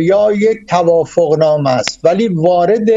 یا 0.00 0.32
یک 0.32 0.66
توافق 0.68 1.36
نامه 1.38 1.70
است. 1.70 2.00
ولی 2.04 2.28
وارد 2.28 2.88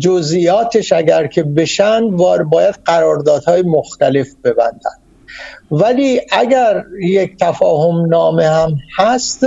جزئیاتش 0.00 0.92
اگر 0.92 1.26
که 1.26 1.42
بشن 1.42 2.16
باید 2.50 2.74
قراردادهای 2.84 3.62
مختلف 3.62 4.28
ببندن. 4.44 5.00
ولی 5.70 6.20
اگر 6.32 6.84
یک 7.02 7.36
تفاهم 7.36 8.06
نامه 8.06 8.48
هم 8.48 8.76
هست 8.98 9.46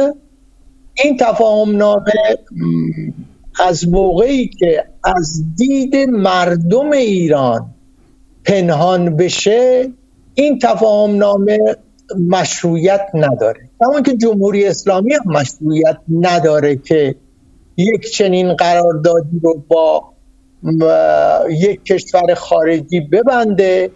این 0.93 1.17
تفاهم 1.17 1.77
نامه 1.77 2.13
از 3.59 3.87
موقعی 3.87 4.47
که 4.47 4.83
از 5.03 5.43
دید 5.55 5.95
مردم 5.95 6.91
ایران 6.91 7.69
پنهان 8.45 9.15
بشه 9.15 9.89
این 10.33 10.59
تفاهم 10.59 11.15
نامه 11.15 11.59
مشروعیت 12.29 13.07
نداره. 13.13 13.69
همون 13.83 14.03
که 14.03 14.17
جمهوری 14.17 14.67
اسلامی 14.67 15.13
هم 15.13 15.21
مشروعیت 15.25 15.97
نداره 16.21 16.75
که 16.75 17.15
یک 17.77 18.11
چنین 18.11 18.53
قراردادی 18.53 19.39
رو 19.43 19.63
با 19.67 20.13
یک 21.49 21.83
کشور 21.83 22.33
خارجی 22.33 22.99
ببنده 22.99 23.91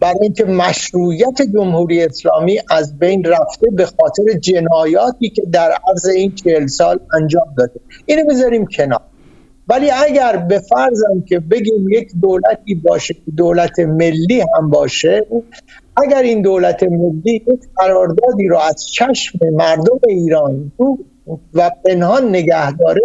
برای 0.00 0.18
اینکه 0.22 0.44
مشروعیت 0.44 1.42
جمهوری 1.54 2.04
اسلامی 2.04 2.58
از 2.70 2.98
بین 2.98 3.24
رفته 3.24 3.70
به 3.72 3.86
خاطر 3.86 4.38
جنایاتی 4.40 5.30
که 5.30 5.42
در 5.52 5.72
عرض 5.88 6.06
این 6.06 6.34
چهل 6.34 6.66
سال 6.66 7.00
انجام 7.20 7.54
داده. 7.58 7.80
اینو 8.06 8.24
بذاریم 8.30 8.66
کنار. 8.66 9.00
ولی 9.68 9.90
اگر 9.90 10.36
به 10.36 10.58
فرضم 10.58 11.24
که 11.28 11.40
بگیم 11.40 11.88
یک 11.90 12.08
دولتی 12.22 12.74
باشه 12.74 13.14
دولت 13.36 13.78
ملی 13.78 14.44
هم 14.56 14.70
باشه 14.70 15.26
اگر 15.96 16.22
این 16.22 16.42
دولت 16.42 16.82
ملی 16.82 17.34
یک 17.34 17.60
قراردادی 17.76 18.48
رو 18.48 18.58
از 18.58 18.86
چشم 18.86 19.38
مردم 19.52 20.00
ایران 20.08 20.72
و 21.54 21.70
پنهان 21.84 22.28
نگه 22.28 22.72
داره 22.76 23.02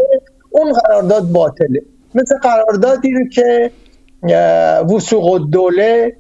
اون 0.52 0.74
قرارداد 0.74 1.32
باطله. 1.32 1.82
مثل 2.16 2.38
قراردادی 2.38 3.12
رو 3.12 3.30
که 3.30 3.72
وسوق 4.94 5.50
دوله 5.50 6.18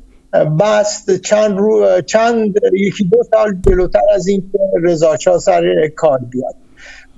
بست 0.60 1.22
چند 1.22 1.58
رو 1.58 2.02
چند 2.02 2.56
یکی 2.74 3.04
دو 3.04 3.24
سال 3.32 3.58
جلوتر 3.68 4.00
از 4.14 4.28
این 4.28 4.52
که 4.52 4.60
رضا 4.84 5.18
سر 5.40 5.88
کار 5.96 6.20
بیاد 6.30 6.56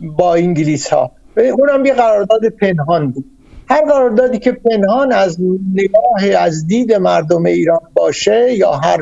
با 0.02 0.36
انگلیس 0.36 0.88
ها 0.88 1.12
اونم 1.38 1.86
یه 1.86 1.94
قرارداد 1.94 2.46
پنهان 2.62 3.12
بود. 3.12 3.26
هر 3.70 3.86
قراردادی 3.86 4.40
که 4.40 4.52
پنهان 4.52 5.12
از 5.12 5.38
نگاه 5.74 6.40
از 6.40 6.68
دید 6.68 6.94
مردم 6.94 7.46
ایران 7.46 7.80
باشه 7.94 8.54
یا 8.54 8.72
هر 8.72 9.02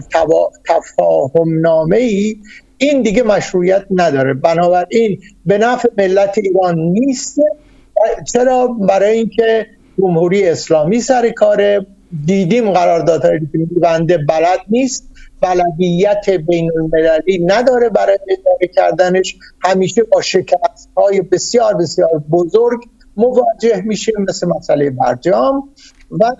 تفاهم 0.68 1.60
نامه 1.60 1.98
ای 1.98 2.38
این 2.78 3.02
دیگه 3.02 3.24
مشروعیت 3.24 3.86
نداره. 3.92 4.34
بنابراین 4.34 5.20
به 5.46 5.58
نفع 5.58 5.90
ملت 5.98 6.38
ایران 6.38 6.80
نیست. 6.80 7.40
چرا؟ 8.34 8.68
برای 8.68 9.18
اینکه 9.18 9.68
جمهوری 9.98 10.50
اسلامی 10.50 11.02
سر 11.02 11.30
کار 11.30 11.86
دیدیم 12.26 12.72
قراردادهای 12.72 13.40
بنده 13.82 14.18
بلد 14.18 14.60
نیست. 14.70 15.10
بلدیت 15.42 16.30
بین 16.30 16.72
المللی 16.78 17.46
نداره 17.46 17.90
برای 17.90 18.18
اداره 18.30 18.74
کردنش. 18.76 19.36
همیشه 19.64 20.04
با 20.04 20.22
شکست 20.22 20.90
های 20.98 21.22
بسیار 21.22 21.74
بسیار 21.74 22.24
بزرگ 22.32 22.80
مواجه 23.18 23.82
میشه 23.86 24.12
مثل 24.30 24.48
مسئله 24.48 24.90
برجام 24.90 25.70
و 26.12 26.32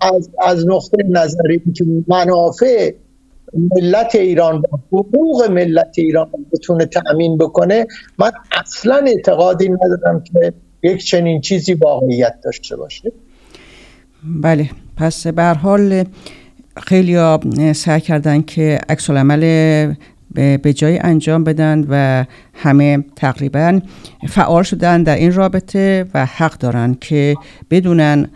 از, 0.00 0.30
از 0.46 0.66
نقطه 0.66 0.96
نظری 1.10 1.62
که 1.76 1.84
منافع 2.08 2.92
ملت 3.76 4.14
ایران 4.14 4.58
و 4.58 4.96
حقوق 4.96 5.50
ملت 5.50 5.94
ایران 5.98 6.30
بتونه 6.52 6.86
تأمین 6.86 7.38
بکنه 7.38 7.86
من 8.18 8.30
اصلا 8.60 9.04
اعتقادی 9.06 9.68
ندارم 9.68 10.24
که 10.24 10.52
یک 10.82 11.04
چنین 11.04 11.40
چیزی 11.40 11.74
واقعیت 11.74 12.34
داشته 12.44 12.76
باشه. 12.76 13.12
بله 14.24 14.70
پس 14.96 15.26
به 15.26 15.42
حال 15.42 16.04
خیلی 16.76 17.16
سعی 17.72 18.00
کردن 18.00 18.42
که 18.42 18.80
عکس 18.88 19.10
عمل 19.10 19.94
به 20.34 20.72
جای 20.72 20.98
انجام 20.98 21.44
بدن 21.44 21.86
و 21.88 22.24
همه 22.54 23.04
تقریبا 23.16 23.80
فعال 24.28 24.62
شدن 24.62 25.02
در 25.02 25.16
این 25.16 25.32
رابطه 25.32 26.06
و 26.14 26.26
حق 26.26 26.58
دارن 26.58 26.96
که 27.00 27.36
بدونن 27.70 28.30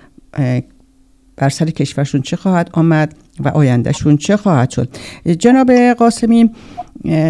بر 1.37 1.49
سر 1.49 1.71
کشورشون 1.71 2.23
چه 2.23 2.37
خواهد 2.37 2.71
آمد. 2.73 3.15
و 3.41 3.49
آیندهشون 3.49 4.17
چه 4.17 4.37
خواهد 4.37 4.71
شد. 4.71 4.89
جناب 5.39 5.73
قاسمی 5.73 6.51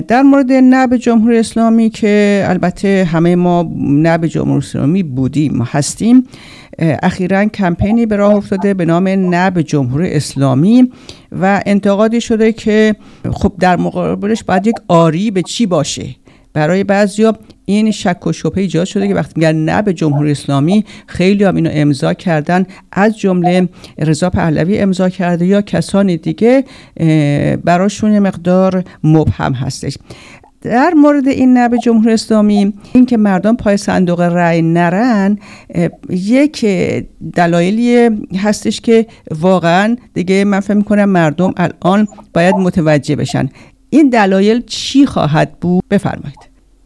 در 0.09 0.22
مورد 0.22 0.53
نب 0.53 0.96
جمهوری 0.96 1.38
اسلامی 1.38 1.90
که 1.90 2.44
البته 2.48 3.09
همه 3.12 3.36
ما 3.36 3.70
نب 3.78 4.26
جمهوری 4.26 4.59
اسلامی 4.59 5.03
بودیم 5.03 5.62
هستیم 5.62 6.26
اخیرا 6.78 7.44
کمپینی 7.44 8.07
به 8.07 8.16
راه 8.16 8.34
افتاده 8.34 8.74
به 8.74 8.84
نام 8.84 9.09
نب 9.09 9.61
جمهوری 9.61 10.11
اسلامی 10.12 10.92
و 11.40 11.62
انتقادی 11.66 12.20
شده 12.20 12.53
که 12.53 12.96
خب 13.32 13.53
در 13.61 13.76
مقابلش 13.76 14.44
باید 14.44 14.66
یک 14.66 14.76
آری 14.88 15.30
به 15.30 15.42
چی 15.42 15.66
باشه. 15.66 16.07
برای 16.55 16.84
بعضیا 16.84 17.36
این 17.64 17.90
شک 17.90 18.26
و 18.26 18.32
شبهه 18.32 18.59
ایجاد 18.59 18.84
شده 18.84 19.09
که 19.09 19.14
وقتی 19.14 19.32
میگن 19.36 19.57
نه 19.57 19.82
به 19.82 19.92
جمهوری 19.92 20.30
اسلامی 20.30 20.84
خیلی 21.07 21.44
هم 21.44 21.57
اینو 21.57 21.70
امضا 21.72 22.14
کردن. 22.14 22.66
از 22.92 23.18
جمله 23.18 23.68
رضا 23.98 24.30
پهلوی 24.30 24.78
امضا 24.78 25.09
کرده 25.09 25.46
یا 25.46 25.62
کسانی 25.62 26.16
دیگه 26.16 26.64
براشون 27.64 28.18
مقدار 28.18 28.84
مبهم 29.05 29.53
هستش. 29.53 29.98
در 30.62 30.90
مورد 30.96 31.28
این 31.28 31.59
نب 31.59 31.76
جمهوری 31.76 32.12
اسلامی 32.12 32.72
اینکه 32.92 33.16
مردم 33.16 33.57
پای 33.57 33.76
صندوق 33.76 34.20
رأی 34.20 34.62
نرن 34.62 35.38
یک 36.11 36.66
دلایلی 37.34 38.11
هستش 38.38 38.80
که 38.80 39.07
واقعا 39.30 39.96
دیگه 40.14 40.44
من 40.44 40.61
فکر 40.61 40.74
می‌کنم 40.74 41.05
مردم 41.05 41.55
الان 41.57 42.09
باید 42.34 42.55
متوجه 42.55 43.16
بشن. 43.16 43.48
این 43.93 44.11
دلایل 44.11 44.62
چی 44.66 45.07
خواهد 45.07 45.53
بود؟ 45.61 45.84
بفرمایید. 45.90 46.38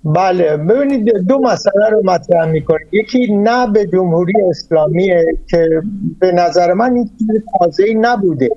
بله 0.04 0.56
ببینید 0.56 1.12
دو 1.28 1.38
مسئله 1.38 1.90
رو 1.90 2.02
مطرح 2.04 2.50
می‌کنید 2.50 2.86
یکی 2.92 3.36
نه 3.36 3.66
به 3.66 3.86
جمهوری 3.86 4.32
اسلامیه 4.50 5.24
که 5.50 5.82
به 6.20 6.32
نظر 6.32 6.72
من 6.72 6.94
این 6.94 7.10
چیز 7.18 7.28
تازه 7.58 7.84
نبوده. 7.94 8.48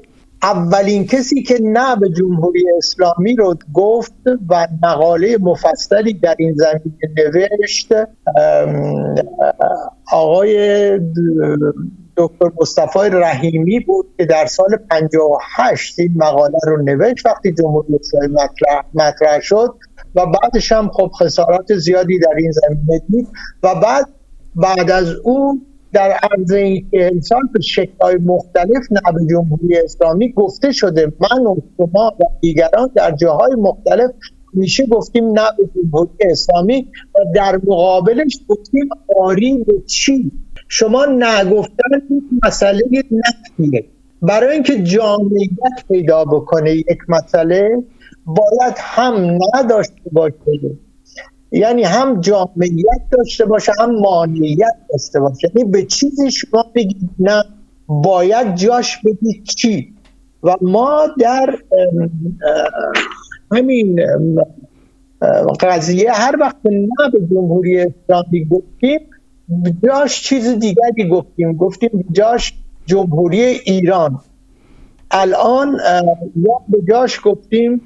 اولین 0.44 1.06
کسی 1.06 1.44
که 1.44 1.60
نه 1.62 1.96
به 1.96 2.10
جمهوری 2.10 2.64
اسلامی 2.78 3.36
رو 3.36 3.56
گفت 3.74 4.14
و 4.50 4.68
مقاله 4.84 5.38
مفصلی 5.42 6.14
در 6.14 6.36
این 6.40 6.56
زمینه 6.56 7.14
نوشت 7.18 7.92
آقای 10.12 11.00
دکتر 12.20 12.52
مصطفی 12.62 13.00
رحیمی 13.00 13.80
بود 13.80 14.06
که 14.18 14.26
در 14.26 14.46
سال 14.46 14.78
58 14.90 16.00
این 16.00 16.14
مقاله 16.16 16.58
رو 16.68 16.82
نوشت 16.82 17.26
وقتی 17.26 17.52
جمهوری 17.52 17.96
اسلامی 17.96 18.34
مطرح, 18.34 18.84
مطرح 18.94 19.40
شد 19.40 19.76
و 20.16 20.26
بعدش 20.26 20.72
هم 20.72 20.90
خب 20.90 21.12
خسارات 21.20 21.76
زیادی 21.76 22.20
در 22.20 22.34
این 22.38 22.52
زمینه 22.52 23.02
دید 23.10 23.28
و 23.64 23.76
بعد 23.76 24.08
بعد 24.56 24.92
از 24.92 25.16
اون 25.24 25.66
در 25.94 26.12
عرض 26.12 26.52
این 26.52 27.22
سال 27.22 27.42
به 27.54 27.62
شکلهای 27.62 28.16
مختلف 28.16 28.84
نب 28.92 29.16
جمهوری 29.30 29.78
اسلامی 29.78 30.32
گفته 30.32 30.72
شده. 30.72 31.14
من 31.20 31.46
و 31.46 31.56
شما 31.78 32.14
و 32.20 32.24
دیگران 32.42 32.92
در 32.96 33.12
جاهای 33.12 33.56
مختلف 33.56 34.12
میشه 34.54 34.86
گفتیم 34.86 35.30
نب 35.30 35.56
جمهوری 35.76 36.10
اسلامی 36.20 36.88
و 37.16 37.20
در 37.36 37.56
مقابلش 37.56 38.40
گفتیم 38.48 38.90
آری 39.20 39.58
به 39.58 39.74
چی؟ 39.88 40.32
شما 40.70 41.06
نگفتن 41.06 42.02
این 42.10 42.40
مسئله 42.46 42.82
نفیه 43.12 43.86
برای 44.22 44.54
اینکه 44.54 44.84
جامعیت 44.84 45.86
پیدا 45.88 46.26
بکنه 46.26 46.72
یک 46.72 46.98
مسئله 47.08 47.84
باید 48.26 48.76
هم 48.78 49.40
نداشته 49.56 50.10
باشه. 50.12 50.36
یعنی 51.52 51.84
هم 51.84 52.22
جامعیت 52.22 53.02
داشته 53.12 53.46
باشه 53.46 53.72
هم 53.80 53.96
مانعیت 53.96 54.76
داشته 54.92 55.20
باشه. 55.20 55.52
یعنی 55.56 55.72
به 55.72 55.86
چیزی 55.86 56.32
شما 56.32 56.66
بگید 56.76 57.10
نه 57.20 57.44
باید 57.88 58.56
جاش 58.56 58.98
بگید 58.98 59.44
چی. 59.44 59.94
و 60.44 60.56
ما 60.62 61.08
در 61.20 61.58
همین 63.52 64.00
قضیه 65.60 66.12
هر 66.12 66.36
وقت 66.40 66.56
نه 66.66 67.10
به 67.14 67.28
جمهوری 67.30 67.80
اسلامی 67.80 68.46
گفتیم 68.46 69.00
جاش 69.86 70.24
چیز 70.24 70.48
دیگری 70.48 71.10
گفتیم. 71.12 71.54
گفتیم 71.54 72.06
جاش 72.12 72.54
جمهوری 72.86 73.42
ایران. 73.42 74.22
الان 75.12 75.78
یا 76.36 76.54
به 76.68 76.78
جاش 76.90 77.20
گفتیم 77.24 77.82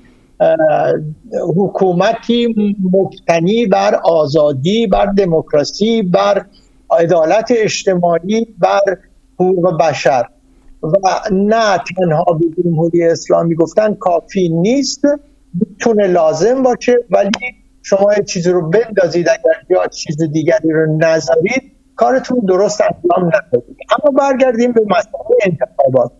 حکومتی 1.57 2.55
مبتنی 2.93 3.65
بر 3.65 3.95
آزادی 3.95 4.87
بر 4.87 5.05
دموکراسی 5.05 6.01
بر 6.01 6.45
عدالت 6.91 7.47
اجتماعی 7.57 8.47
بر 8.59 8.97
حقوق 9.35 9.77
بشر. 9.77 10.25
و 10.83 10.89
نه 11.31 11.77
تنها 11.77 12.23
به 12.23 12.63
جمهوری 12.63 13.03
اسلامی 13.03 13.55
گفتن 13.55 13.93
کافی 13.93 14.49
نیست. 14.49 15.01
می‌تونه 15.53 16.07
لازم 16.07 16.63
باشه 16.63 16.97
ولی 17.09 17.29
شما 17.83 18.13
یه 18.17 18.23
چیزی 18.23 18.49
رو 18.49 18.69
بندازید 18.69 19.29
اگر 19.29 19.59
یا 19.69 19.87
چیز 19.87 20.17
دیگری 20.21 20.71
رو 20.71 20.97
نذارید 20.97 21.71
کارتون 21.95 22.39
درست 22.39 22.81
انجام 22.81 23.31
ندادید 23.35 23.77
اما 23.91 24.17
برگردیم 24.17 24.71
به 24.71 24.81
مسئله 24.87 25.37
انتخابات. 25.45 26.11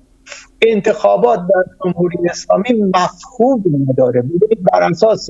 انتخابات 0.62 1.40
در 1.40 1.64
جمهوری 1.84 2.18
اسلامی 2.30 2.92
مفهوم 2.96 3.64
نداره. 3.90 4.22
ببینید 4.22 4.64
بر 4.74 4.84
اساس 4.84 5.30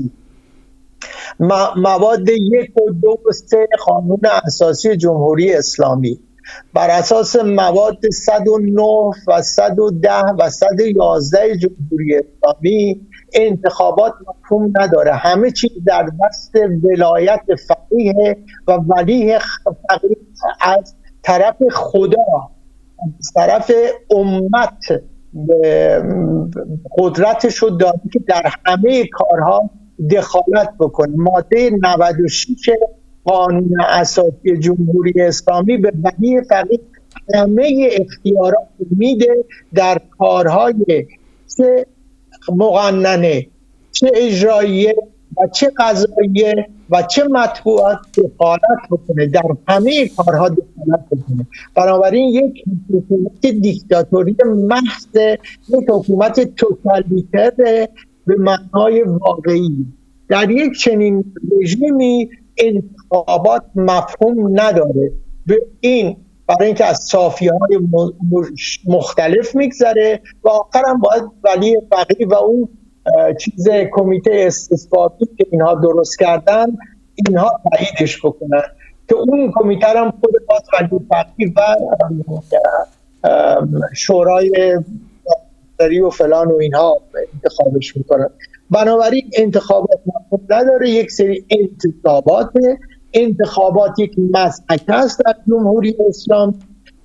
مواد 1.75 2.29
یک 2.29 2.77
و 2.77 2.91
دو 2.91 3.19
و 3.29 3.31
سه 3.31 3.67
قانون 3.85 4.19
اساسی 4.45 4.97
جمهوری 4.97 5.53
اسلامی. 5.53 6.19
بر 6.73 6.89
اساس 6.89 7.35
مواد 7.35 8.09
109 8.09 8.81
و 9.27 9.41
110 9.41 10.09
و 10.39 10.49
111 10.49 11.57
جمهوری 11.57 12.15
اسلامی 12.17 13.07
انتخابات 13.33 14.13
مفهوم 14.27 14.73
نداره. 14.79 15.13
همه 15.13 15.51
چیز 15.51 15.71
در 15.85 16.09
دست 16.23 16.55
ولایت 16.83 17.41
فقیه 17.67 18.37
و 18.67 18.71
ولی 18.71 19.37
فقیه 19.89 20.17
از 20.61 20.95
طرف 21.23 21.55
خدا 21.71 22.51
از 23.03 23.31
طرف 23.35 23.71
امت 24.09 25.03
قدرتش 26.97 27.57
رو 27.57 27.69
داره 27.69 27.99
که 28.13 28.19
در 28.19 28.53
همه 28.65 29.07
کارها 29.07 29.69
دخالت 30.11 30.73
بکنه. 30.79 31.13
ماده 31.15 31.69
96 31.81 32.69
قانون 33.25 33.81
اساسی 33.89 34.57
جمهوری 34.59 35.21
اسلامی 35.21 35.77
به 35.77 35.91
ولی 36.03 36.41
فقیه 36.43 36.79
همه 37.35 37.89
اختیارات 37.91 38.67
میده 38.97 39.45
در 39.73 40.01
کارهای 40.19 41.05
مقننه. 42.49 43.47
چه 43.91 44.11
اجراییه 44.15 44.95
و 45.37 45.47
چه 45.47 45.71
قضاییه 45.77 46.67
و 46.89 47.01
چه 47.01 47.23
مطبوعات 47.23 47.99
دخالت 48.17 48.79
بکنه. 48.91 49.27
در 49.27 49.41
همه 49.67 50.07
کارها 50.07 50.49
دخالت 50.49 51.05
بکنه. 51.11 51.47
بنابراین 51.75 52.29
یک 52.29 52.63
حکومت 52.93 53.41
دیکتاتوری 53.41 54.35
محض 54.45 55.07
یک 55.69 55.89
حکومت 55.89 56.55
توتالیتر 56.55 57.51
به 58.25 58.35
معنای 58.37 59.01
واقعی. 59.01 59.85
در 60.27 60.51
یک 60.51 60.79
چنین 60.79 61.33
رژیمی 61.61 62.29
انتخابات 62.57 63.63
مفهوم 63.75 64.59
نداره. 64.59 65.11
به 65.47 65.61
این 65.79 66.15
برای 66.47 66.65
اینکه 66.65 66.85
از 66.85 66.97
صافی 66.97 67.47
های 67.47 67.79
مختلف 68.87 69.55
میگذره 69.55 70.21
و 70.43 70.49
آخرم 70.49 70.99
باید 70.99 71.23
ولی 71.43 71.77
فقیه 71.89 72.27
و 72.27 72.33
اون 72.33 72.69
چیز 73.39 73.67
کمیته 73.91 74.31
استثباتی 74.33 75.25
که 75.37 75.45
اینها 75.51 75.75
درست 75.75 76.19
کردن 76.19 76.65
اینها 77.15 77.61
تاییدش 77.71 78.25
بکنن. 78.25 78.61
که 79.09 79.15
اون 79.15 79.51
کمیته 79.55 79.87
هم 79.87 80.11
خود 80.11 80.33
باز 80.49 80.61
ولی 80.73 81.53
و 81.55 81.61
شورای 83.93 84.79
و 86.05 86.09
فلان 86.09 86.47
و 86.47 86.55
اینها 86.55 86.97
انتخابش 87.33 87.97
می‌کنن. 87.97 88.29
بنابراین 88.71 89.29
انتخابات 89.37 89.99
نداره 90.49 90.89
یک 90.89 91.11
سری 91.11 91.45
انتخابات 91.49 92.53
انتخابات 93.13 93.99
یک 93.99 94.11
مسئله 94.31 94.79
است 94.87 95.21
در 95.25 95.35
جمهوری 95.47 95.95
اسلام 96.09 96.59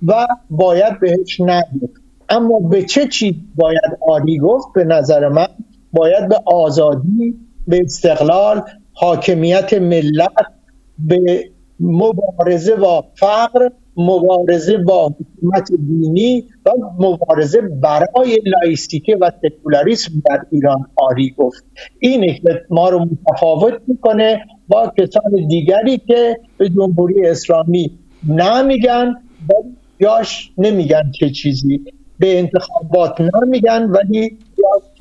و 0.07 0.27
باید 0.49 0.99
بهش 0.99 1.39
نگفت. 1.39 2.01
اما 2.29 2.59
به 2.59 2.83
چه 2.83 3.07
چیز 3.07 3.33
باید 3.55 3.97
آری 4.07 4.37
گفت؟ 4.37 4.67
به 4.75 4.83
نظر 4.83 5.29
من 5.29 5.47
باید 5.93 6.29
به 6.29 6.35
آزادی 6.45 7.35
به 7.67 7.79
استقلال 7.79 8.61
حاکمیت 8.93 9.73
ملت 9.73 10.45
به 10.99 11.49
مبارزه 11.79 12.75
با 12.75 13.05
فقر 13.15 13.69
مبارزه 13.97 14.77
با 14.77 15.07
حکومت 15.07 15.71
دینی 15.87 16.45
و 16.65 16.71
مبارزه 16.99 17.61
برای 17.61 18.41
لایستیکه 18.45 19.17
و 19.21 19.31
سکولاریسم 19.41 20.11
در 20.25 20.41
ایران 20.51 20.85
آری 20.95 21.35
گفت. 21.37 21.63
اینه 21.99 22.33
که 22.33 22.65
ما 22.69 22.89
رو 22.89 23.05
متفاوت 23.05 23.73
می‌کنه. 23.87 24.45
با 24.69 24.93
کسان 24.97 25.47
دیگری 25.47 25.97
که 25.97 26.37
به 26.57 26.69
جمهوری 26.69 27.27
اسلامی 27.27 27.91
نمیگن 28.27 29.15
ولی 29.49 29.75
یاش 29.99 30.51
نمیگن 30.57 31.11
چه 31.19 31.29
چیزی. 31.29 31.81
به 32.19 32.39
انتخابات 32.39 33.21
نمیگن 33.21 33.83
ولی 33.83 34.37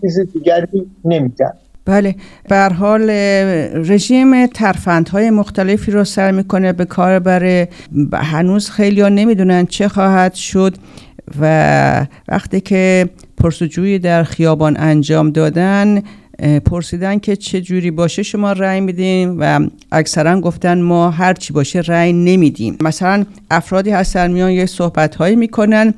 چیز 0.01 0.21
دیگری 0.33 0.87
نمیگن. 1.05 1.53
بله 1.85 2.15
به 2.49 2.69
حال 2.69 3.11
رژیم 3.75 4.47
ترفندهای 4.47 5.31
مختلفی 5.31 5.91
رو 5.91 6.05
سر 6.05 6.31
می‌کنه 6.31 6.73
به 6.73 6.85
کار 6.85 7.19
بره 7.19 7.69
هنوز 8.13 8.71
خیلی 8.71 9.01
ها 9.01 9.09
نمی‌دونن 9.09 9.67
چه 9.67 9.89
خواهد 9.89 10.35
شد 10.35 10.75
و 11.41 12.07
وقتی 12.29 12.61
که 12.61 13.09
پرسجویی 13.37 13.99
در 13.99 14.23
خیابان 14.23 14.77
انجام 14.79 15.31
دادن 15.31 16.03
پرسیدن 16.65 17.19
که 17.19 17.37
چه 17.37 17.61
جوری 17.61 17.91
باشه 17.91 18.23
شما 18.23 18.53
رأی 18.53 18.81
میدین 18.81 19.37
و 19.39 19.69
اکثرا 19.93 20.41
گفتن 20.41 20.81
ما 20.81 21.11
هر 21.11 21.35
چی 21.35 21.53
باشه 21.53 21.81
رأی 21.81 22.13
نمیدیم. 22.13 22.77
مثلا 22.81 23.25
افرادی 23.51 23.91
هستن 23.91 24.31
میان 24.31 24.51
یه 24.51 24.67
صحبت 24.67 25.15
هایی 25.15 25.37
می‌کنن 25.37 25.95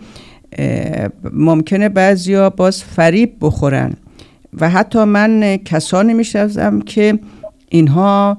ممکنه 1.33 1.89
بعضیا 1.89 2.51
باز 2.51 2.85
فریب 2.85 3.33
بخورن. 3.41 3.93
و 4.61 4.71
حتی 4.71 5.05
من 5.05 5.57
کسانی 5.57 6.15
می‌شناسم 6.15 6.81
که 6.81 7.19
اینها 7.69 8.39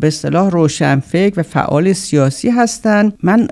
به 0.00 0.06
اصطلاح 0.06 0.50
روشنفکر 0.50 1.40
و 1.40 1.42
فعال 1.42 1.92
سیاسی 1.92 2.50
هستند 2.50 3.12
من 3.22 3.48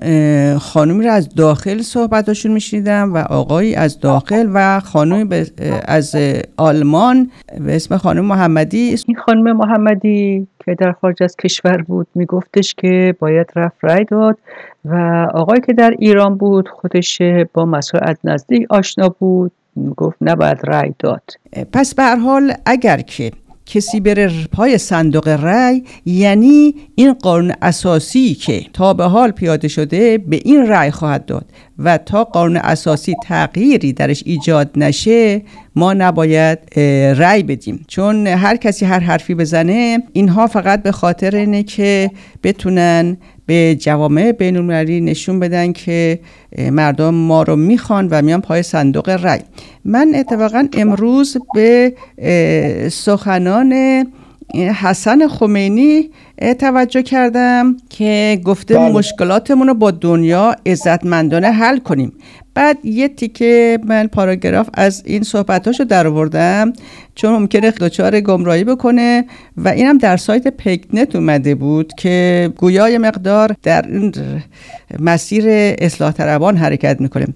خانومی 0.59 1.05
رو 1.05 1.13
از 1.13 1.35
داخل 1.35 1.83
صحبتاشون 1.83 2.53
میشنیدم 2.53 3.15
و 3.15 3.19
آقایی 3.19 3.75
از 3.75 4.01
داخل 4.01 4.51
و 4.55 4.81
خانومی 4.81 5.45
از 5.85 6.17
آلمان 6.57 7.31
به 7.61 7.77
اسم 7.77 7.97
خانم 7.97 8.25
محمدی. 8.25 8.97
این 9.07 9.17
خانم 9.17 9.57
محمدی 9.57 10.47
که 10.65 10.75
در 10.75 10.93
خارج 10.93 11.23
از 11.23 11.37
کشور 11.37 11.83
بود 11.83 12.07
میگفتش 12.15 12.75
که 12.75 13.15
باید 13.19 13.47
رفت 13.57 13.77
رای 13.83 14.05
داد 14.05 14.39
و 14.85 14.95
آقایی 15.35 15.61
که 15.61 15.73
در 15.73 15.95
ایران 15.99 16.37
بود 16.37 16.69
خودش 16.69 17.23
با 17.55 17.65
مسائل 17.65 18.15
نزدیک 18.25 18.67
آشنا 18.71 19.09
بود. 19.09 19.53
گفت 19.97 20.17
نباید 20.21 20.59
رای 20.65 20.95
داد. 20.99 21.23
پس 21.73 21.95
به 21.95 22.03
هر 22.03 22.17
حال 22.17 22.53
اگر 22.67 23.01
که 23.01 23.31
کسی 23.67 24.01
بره 24.01 24.47
پای 24.53 24.79
صندوق 24.79 25.29
رأی 25.29 25.83
یعنی 26.05 26.75
این 26.95 27.13
قانون 27.13 27.53
اساسی 27.63 28.35
که 28.35 28.67
تا 28.73 28.95
به 28.95 29.05
حال 29.05 29.31
پیاده 29.31 29.69
شده 29.69 30.19
به 30.19 30.41
این 30.45 30.69
رأی 30.69 30.91
خواهد 30.91 31.27
داد 31.27 31.45
و 31.79 31.99
تا 31.99 32.25
قانون 32.25 32.57
اساسی 32.57 33.15
تغییری 33.23 33.93
درش 33.93 34.23
ایجاد 34.27 34.71
نشه 34.77 35.43
ما 35.77 35.93
نباید 35.95 36.59
رأی 37.19 37.43
بدیم. 37.43 37.85
چون 37.89 38.27
هر 38.27 38.57
کسی 38.57 38.85
هر 38.85 39.01
حرفی 39.01 39.35
بزنه 39.35 40.03
اینها 40.13 40.47
فقط 40.47 40.83
به 40.83 40.93
خاطر 40.93 41.37
اینه 41.37 41.63
که 41.63 42.11
بتونن 42.43 43.17
به 43.47 43.77
جوامع 43.81 44.33
بین 44.33 44.57
نشون 45.01 45.41
بدن 45.41 45.73
که 45.73 46.21
مردم 46.59 47.15
ما 47.15 47.43
رو 47.43 47.57
می‌خوان 47.57 48.09
و 48.11 48.23
میان 48.23 48.41
پای 48.41 48.63
صندوق 48.63 49.09
رای 49.09 49.41
من 49.85 50.13
اتفاقا 50.15 50.69
امروز 50.73 51.37
به 51.55 51.93
سخنان 52.93 53.73
حسن 54.55 55.29
خمینی 55.29 56.11
توجه 56.59 57.03
کردم 57.03 57.77
که 57.91 58.41
گفته 58.45 58.75
بله. 58.75 58.93
مشکلاتمون 58.93 59.67
رو 59.69 59.75
با 59.75 59.91
دنیا 59.91 60.57
عزتمندانه 60.67 61.51
حل 61.51 61.79
کنیم 61.79 62.13
بعد 62.57 62.85
یه 62.85 63.09
تیکه 63.09 63.79
من 63.85 64.07
پاراگراف 64.07 64.69
از 64.75 65.03
این 65.07 65.23
صحبتاشو 65.23 65.85
در 65.85 66.07
آوردم 66.07 66.73
چون 67.15 67.33
ممکنه 67.33 67.71
دچار 67.71 68.21
گمراهی 68.21 68.65
بکنه 68.65 69.25
و 69.57 69.69
اینم 69.69 69.99
در 69.99 70.17
سایت 70.17 70.49
پکنت 70.49 71.17
اومده 71.17 71.55
بود 71.55 71.93
که 71.95 72.51
گویا 72.57 72.89
یه 72.89 72.99
مقدار 72.99 73.57
در 73.63 73.87
این 73.89 74.13
مسیر 74.99 75.45
اصلاح 75.79 76.13
طلبان 76.13 76.57
حرکت 76.57 77.01
می‌کنه 77.01 77.27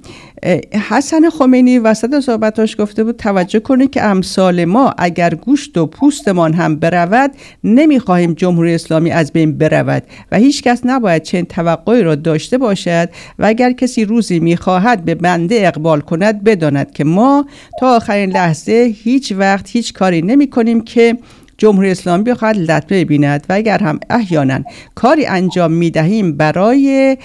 حسن 0.89 1.31
خمینی 1.31 1.79
وسط 1.79 2.21
صحبتاش 2.21 2.81
گفته 2.81 3.05
بود 3.05 3.17
توجه 3.17 3.61
کنید 3.61 3.91
که 3.91 4.03
امثال 4.03 4.65
ما 4.65 4.95
اگر 4.99 5.35
گوشت 5.35 5.79
و 5.79 5.87
پوستمان 5.87 6.53
هم 6.53 6.77
برود 6.77 7.31
نمی‌خواهیم 7.65 8.33
جمهوری 8.33 8.75
اسلامی 8.91 9.11
از 9.11 9.33
بین 9.33 9.59
برود 9.59 10.03
و 10.33 10.37
هیچ 10.37 10.63
کس 10.63 10.81
نباید 10.85 11.23
چنین 11.23 11.45
توقعی 11.45 12.03
را 12.03 12.15
داشته 12.15 12.59
باشد 12.59 13.09
و 13.39 13.47
اگر 13.47 13.73
کسی 13.73 14.05
روزی 14.05 14.41
می‌خواهد 14.41 15.05
به 15.05 15.15
بنده 15.15 15.69
اقبال 15.69 16.01
کند 16.01 16.45
بداند 16.45 16.93
که 16.93 17.05
ما 17.05 17.47
تا 17.81 17.97
آخرین 17.97 18.31
لحظه 18.31 18.95
هیچ 19.03 19.33
وقت 19.33 19.71
هیچ 19.71 19.93
کاری 19.93 20.23
نمی 20.23 20.51
کنیم 20.51 20.81
که 20.81 21.17
جمهوری 21.59 21.91
اسلامی 21.91 22.23
بخواهد 22.23 22.57
لطمه 22.57 23.05
بیند 23.05 23.47
و 23.49 23.53
اگر 23.53 23.79
هم 23.79 24.01
احیانا 24.11 24.61
کاری 24.95 25.27
انجام 25.27 25.73
می 25.73 25.91
دهیم 25.91 26.37
برای 26.37 27.17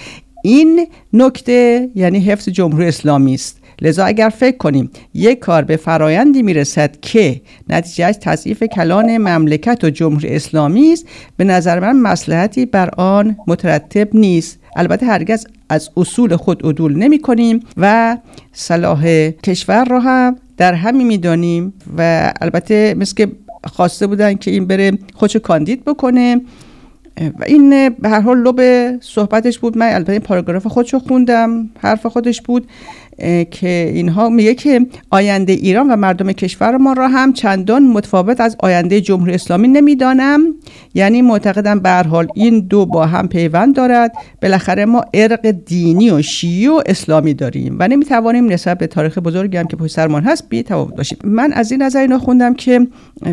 این 0.44 0.86
نکته 1.12 1.90
یعنی 1.94 2.20
حفظ 2.20 2.48
جمهوری 2.48 2.88
اسلامی 2.88 3.34
است. 3.34 3.65
لذا 3.82 4.04
اگر 4.04 4.28
فکر 4.28 4.56
کنیم 4.56 4.90
یک 5.14 5.38
کار 5.38 5.62
به 5.62 5.76
فرایندی 5.76 6.42
می‌رسد 6.42 7.00
که 7.00 7.40
نتیجه 7.68 8.12
تضعیف 8.12 8.62
کلان 8.62 9.18
مملکت 9.18 9.84
و 9.84 9.90
جمهوری 9.90 10.28
اسلامی 10.28 10.92
است 10.92 11.06
به 11.36 11.44
نظر 11.44 11.80
من 11.80 11.96
مسلحتی 11.96 12.66
بر 12.66 12.90
آن 12.96 13.36
مترتب 13.46 14.16
نیست. 14.16 14.58
البته 14.76 15.06
هرگز 15.06 15.46
از 15.68 15.90
اصول 15.96 16.36
خود 16.36 16.66
عدول 16.66 16.96
نمی 16.96 17.18
کنیم 17.18 17.60
و 17.76 18.16
صلاح 18.52 19.30
کشور 19.30 19.84
را 19.84 20.00
هم 20.00 20.36
در 20.56 20.74
همین 20.74 21.06
می‌دانیم 21.06 21.74
و 21.98 22.32
البته 22.40 22.94
مثل 22.98 23.14
که 23.14 23.28
خواسته 23.64 24.06
بودن 24.06 24.34
که 24.34 24.50
این 24.50 24.66
بره 24.66 24.92
خودشو 25.14 25.38
کاندید 25.38 25.84
بکنه. 25.84 26.40
و 27.38 27.44
این 27.46 27.88
به 27.88 28.08
هر 28.08 28.20
حال 28.20 28.38
لب 28.38 28.60
صحبتش 29.00 29.58
بود. 29.58 29.78
من 29.78 29.94
البته 29.94 30.12
این 30.12 30.20
پاراگراف 30.20 30.66
خودشو 30.66 30.98
خوندم 30.98 31.70
حرف 31.78 32.06
خودش 32.06 32.42
بود. 32.42 32.68
که 33.50 33.90
اینها 33.94 34.28
میگه 34.28 34.54
که 34.54 34.86
آینده 35.10 35.52
ایران 35.52 35.90
و 35.90 35.96
مردم 35.96 36.32
کشور 36.32 36.76
ما 36.76 36.92
را 36.92 37.08
هم 37.08 37.32
چندان 37.32 37.82
متفاوت 37.82 38.40
از 38.40 38.56
آینده 38.60 39.00
جمهوری 39.00 39.34
اسلامی 39.34 39.68
نمی‌دانم. 39.68 40.40
یعنی 40.94 41.22
معتقدم 41.22 41.80
به 41.80 41.90
حال 41.90 42.28
این 42.34 42.60
دو 42.60 42.86
با 42.86 43.06
هم 43.06 43.28
پیوند 43.28 43.76
دارد. 43.76 44.12
بالاخره 44.42 44.84
ما 44.84 45.04
ارق 45.14 45.50
دینی 45.50 46.10
و 46.10 46.22
شیعی 46.22 46.68
و 46.68 46.82
اسلامی 46.86 47.34
داریم 47.34 47.76
و 47.78 47.88
نمی‌توانیم 47.88 48.52
نسبت 48.52 48.78
به 48.78 48.86
تاریخ 48.86 49.18
بزرگی 49.18 49.56
هم 49.56 49.66
که 49.66 49.76
پشت 49.76 49.92
سرمان 49.92 50.22
هست 50.22 50.48
بی 50.48 50.62
باشیم. 50.96 51.18
من 51.24 51.52
از 51.52 51.72
این 51.72 51.82
نظر 51.82 52.00
اینو 52.00 52.18
خوندم 52.18 52.54
که 52.54 52.86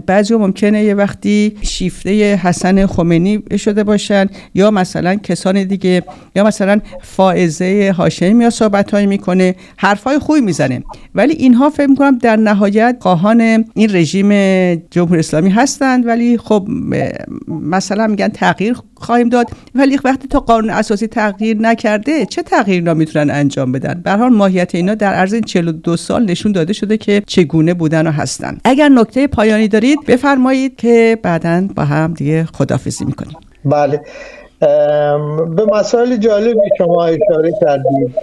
بعضی 0.06 0.36
ممکنه 0.36 0.84
یه 0.84 0.94
وقتی 0.94 1.56
شیفته 1.62 2.36
حسن 2.36 2.86
خمینی 2.86 3.44
شده 3.58 3.84
باشن 3.84 4.28
یا 4.56 4.72
مثلا 4.72 5.16
کسان 5.16 5.64
دیگه 5.64 6.04
یا 6.36 6.44
مثلا 6.44 6.80
فائزه 7.02 7.94
هاشمی 7.98 8.44
یا 8.44 8.50
صحبت 8.50 8.94
می‌کنه. 8.94 9.56
حرفای 9.78 10.20
خوبی 10.20 10.42
می‌زنه. 10.42 10.84
ولی 11.16 11.34
اینها 11.34 11.70
فکر 11.70 11.88
می‌کنم 11.88 12.18
در 12.18 12.36
نهایت 12.36 12.98
خواهان 13.00 13.42
این 13.42 13.96
رژیم 13.96 14.30
جمهوری 14.76 15.20
اسلامی 15.20 15.50
هستند. 15.50 16.08
ولی 16.08 16.38
خب 16.38 16.68
مثلا 17.48 18.08
میگن 18.08 18.28
تغییر 18.28 18.78
خواهیم 18.96 19.30
داد. 19.30 19.48
ولی 19.76 20.00
وقتی 20.06 20.28
تا 20.28 20.40
قانون 20.40 20.70
اساسی 20.70 21.08
تغییر 21.08 21.58
نکرده 21.58 22.26
چه 22.26 22.44
تغییری 22.44 22.80
اینا 22.80 22.94
می‌تونن 22.94 23.32
انجام 23.32 23.72
بدن؟ 23.72 24.02
به 24.04 24.12
حال 24.12 24.34
ماهیت 24.34 24.76
اینا 24.76 24.96
در 24.96 25.14
عرض 25.14 25.34
این 25.34 25.44
42 25.44 25.98
سال 25.98 26.26
نشون 26.26 26.52
داده 26.52 26.74
شده 26.74 26.98
که 26.98 27.24
چگونه 27.28 27.74
بودن 27.74 28.08
و 28.08 28.12
هستن. 28.12 28.58
اگر 28.64 28.90
نکته 28.90 29.28
پایانی 29.28 29.68
دارید 29.68 30.00
بفرمایید 30.08 30.76
که 30.76 31.18
بعدا 31.24 31.68
با 31.76 31.84
هم 31.84 32.14
دیگه 32.14 32.44
خدافزی 32.44 33.06
می‌کنیم. 33.06 33.38
بله. 33.66 34.02
به 35.56 35.66
مسائل 35.74 36.18
جالبی 36.18 36.60
شما 36.78 37.06
اشاره 37.06 37.54
کردید. 37.62 38.16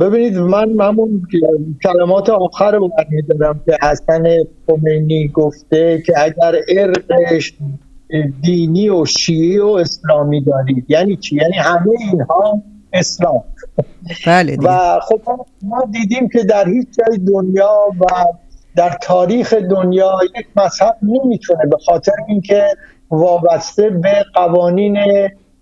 ببینید 0.00 0.38
من 0.38 0.80
همون 0.80 1.22
کلمات 1.82 2.30
آخر 2.30 2.70
رو 2.70 2.90
میدارم 3.10 3.60
که 3.66 3.78
حسن 3.82 4.24
خمینی 4.66 5.28
گفته 5.28 6.02
که 6.06 6.12
اگر 6.16 6.54
ارقش 6.68 7.52
دینی 8.42 8.88
و 8.88 9.04
شیعی 9.04 9.58
و 9.58 9.66
اسلامی 9.66 10.40
دارید. 10.40 10.84
یعنی 10.88 11.16
چی؟ 11.16 11.36
یعنی 11.36 11.54
همه 11.54 11.90
اینها 12.12 12.62
اسلام. 12.92 13.44
بله 14.26 14.56
و 14.62 15.00
خب 15.00 15.20
ما 15.62 15.84
دیدیم 15.90 16.28
که 16.28 16.44
در 16.44 16.68
هیچ 16.68 16.86
جای 16.98 17.18
دنیا 17.18 17.76
و 18.00 18.04
در 18.76 18.96
تاریخ 19.02 19.54
دنیا 19.54 20.18
یک 20.38 20.46
مذهب 20.56 20.96
نمی‌تونه 21.02 21.66
به 21.70 21.76
خاطر 21.86 22.12
اینکه 22.28 22.64
وابسته 23.10 23.90
به 23.90 24.24
قوانین 24.34 24.98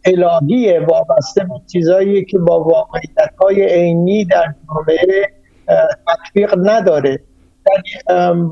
الهیه 0.04 0.80
وابسته 0.80 1.40
به 1.44 1.60
چیزایی 1.72 2.24
که 2.24 2.38
با 2.38 2.64
واقعیت 2.64 3.34
های 3.42 3.62
عینی 3.62 4.24
در 4.24 4.54
جامعه 4.68 5.26
تطبیق 6.06 6.54
نداره. 6.58 7.20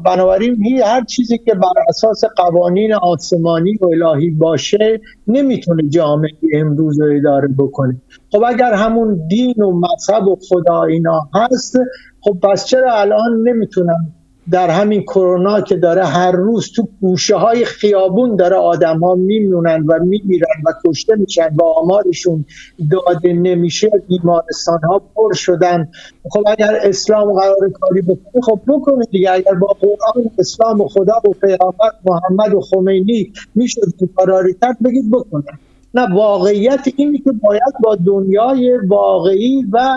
بنابراین 0.05 0.57
هر 0.85 1.05
چیزی 1.05 1.39
که 1.39 1.55
بر 1.55 1.83
اساس 1.89 2.25
قوانین 2.37 2.95
آسمانی 2.95 3.77
و 3.77 3.87
الهی 3.87 4.31
باشه 4.31 5.01
نمی‌تونه 5.27 5.89
جامعه 5.89 6.31
امروز 6.55 7.01
رو 7.01 7.17
اداره 7.17 7.49
بکنه. 7.59 8.01
خب 8.33 8.43
اگر 8.47 8.73
همون 8.73 9.29
دین 9.29 9.63
و 9.63 9.81
مذهب 9.81 10.29
و 10.29 10.39
خدا 10.49 10.83
اینا 10.83 11.29
هست 11.35 11.77
خب 12.21 12.37
پس 12.43 12.67
چرا 12.67 12.93
الان 12.95 13.43
نمی‌تونن 13.43 14.15
در 14.51 14.71
همین 14.71 15.03
کرونا 15.03 15.61
که 15.61 15.77
داره 15.77 16.05
هر 16.05 16.33
روز 16.33 16.73
تو 16.73 16.89
گوشه 17.01 17.37
های 17.37 17.65
خیابون 17.65 18.37
داره 18.37 18.57
آدم 18.57 18.99
ها 18.99 19.15
میمونن 19.15 19.85
و 19.87 19.99
میمیرن 20.05 20.63
و 20.67 20.73
کشته 20.87 21.15
میشن 21.17 21.49
و 21.57 21.65
آمارشون 21.65 22.45
داده 22.91 23.33
نمیشه 23.33 23.91
بیمارستان 24.09 24.81
ها 24.83 25.03
پر 25.15 25.33
شدن. 25.33 25.89
خب 26.31 26.43
اگر 26.47 26.79
اسلام 26.83 27.33
قرار 27.33 27.71
کاری 27.81 28.03
بکنه 28.03 28.43
خب 28.43 28.61
بکنه 28.69 29.05
دیگه. 29.11 29.33
اگر 29.33 29.55
با 29.55 29.77
قرآن 29.81 30.31
اسلام 30.39 30.81
و 30.81 30.89
خدا 30.89 31.21
و 31.25 31.33
پیامبر 31.33 31.91
محمد 32.05 32.55
و 32.55 32.61
خمینی 32.61 33.33
می‌شد 33.55 33.93
این 33.99 34.11
کاراری 34.17 34.55
کرد 34.63 34.77
بگید 34.85 35.11
بکنه. 35.11 35.59
نه 35.95 36.15
واقعیت 36.15 36.89
اینی 36.97 37.19
که 37.19 37.33
باید 37.33 37.75
با 37.85 37.97
دنیای 38.07 38.79
واقعی 38.89 39.65
و 39.73 39.97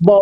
با 0.00 0.20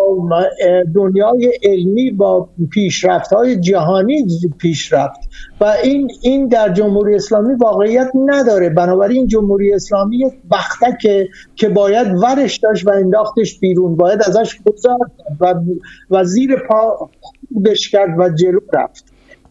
دنیای 0.94 1.52
علمی 1.62 2.10
با 2.10 2.48
پیشرفت 2.70 3.32
های 3.32 3.56
جهانی 3.56 4.26
پیشرفت. 4.58 5.20
و 5.60 5.64
این 5.84 6.10
این 6.22 6.48
در 6.48 6.72
جمهوری 6.72 7.14
اسلامی 7.14 7.54
واقعیت 7.54 8.10
نداره. 8.26 8.68
بنابراین 8.68 9.26
جمهوری 9.26 9.74
اسلامی 9.74 10.24
بختکه 10.50 11.28
که 11.56 11.68
باید 11.68 12.06
ورش 12.22 12.56
داشت 12.56 12.86
و 12.86 12.90
انداختش 12.90 13.58
بیرون. 13.58 13.96
باید 13.96 14.22
ازش 14.26 14.58
گذار 14.66 14.98
و, 15.40 15.54
و 16.10 16.24
زیر 16.24 16.56
پا 16.68 17.10
خودش 17.20 17.88
کرد 17.88 18.18
و 18.18 18.28
جلو 18.28 18.60
رفت. 18.72 19.04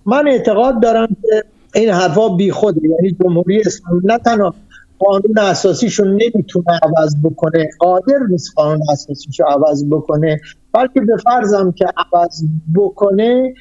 من 0.05 0.27
اعتقاد 0.27 0.81
دارم 0.81 1.07
که 1.07 1.43
این 1.75 1.89
حرفا 1.89 2.29
بی 2.29 2.51
خوده 2.51 2.81
یعنی 2.89 3.17
جمهوری 3.23 3.61
اسلامی 3.65 4.01
نه 4.03 4.17
تنها 4.17 4.55
قانون 4.99 5.39
اساسیشو 5.39 6.05
نمی‌تونه 6.05 6.79
عوض 6.83 7.15
بکنه. 7.23 7.69
قادر 7.79 8.19
نیست 8.29 8.53
قانون 8.55 8.81
اساسیشو 8.91 9.43
عوض 9.43 9.85
بکنه. 9.89 10.39
بلکه 10.73 11.01
به 11.01 11.17
فرضم 11.23 11.71
که 11.71 11.85
عوض 11.97 12.43
بکنه 12.75 13.53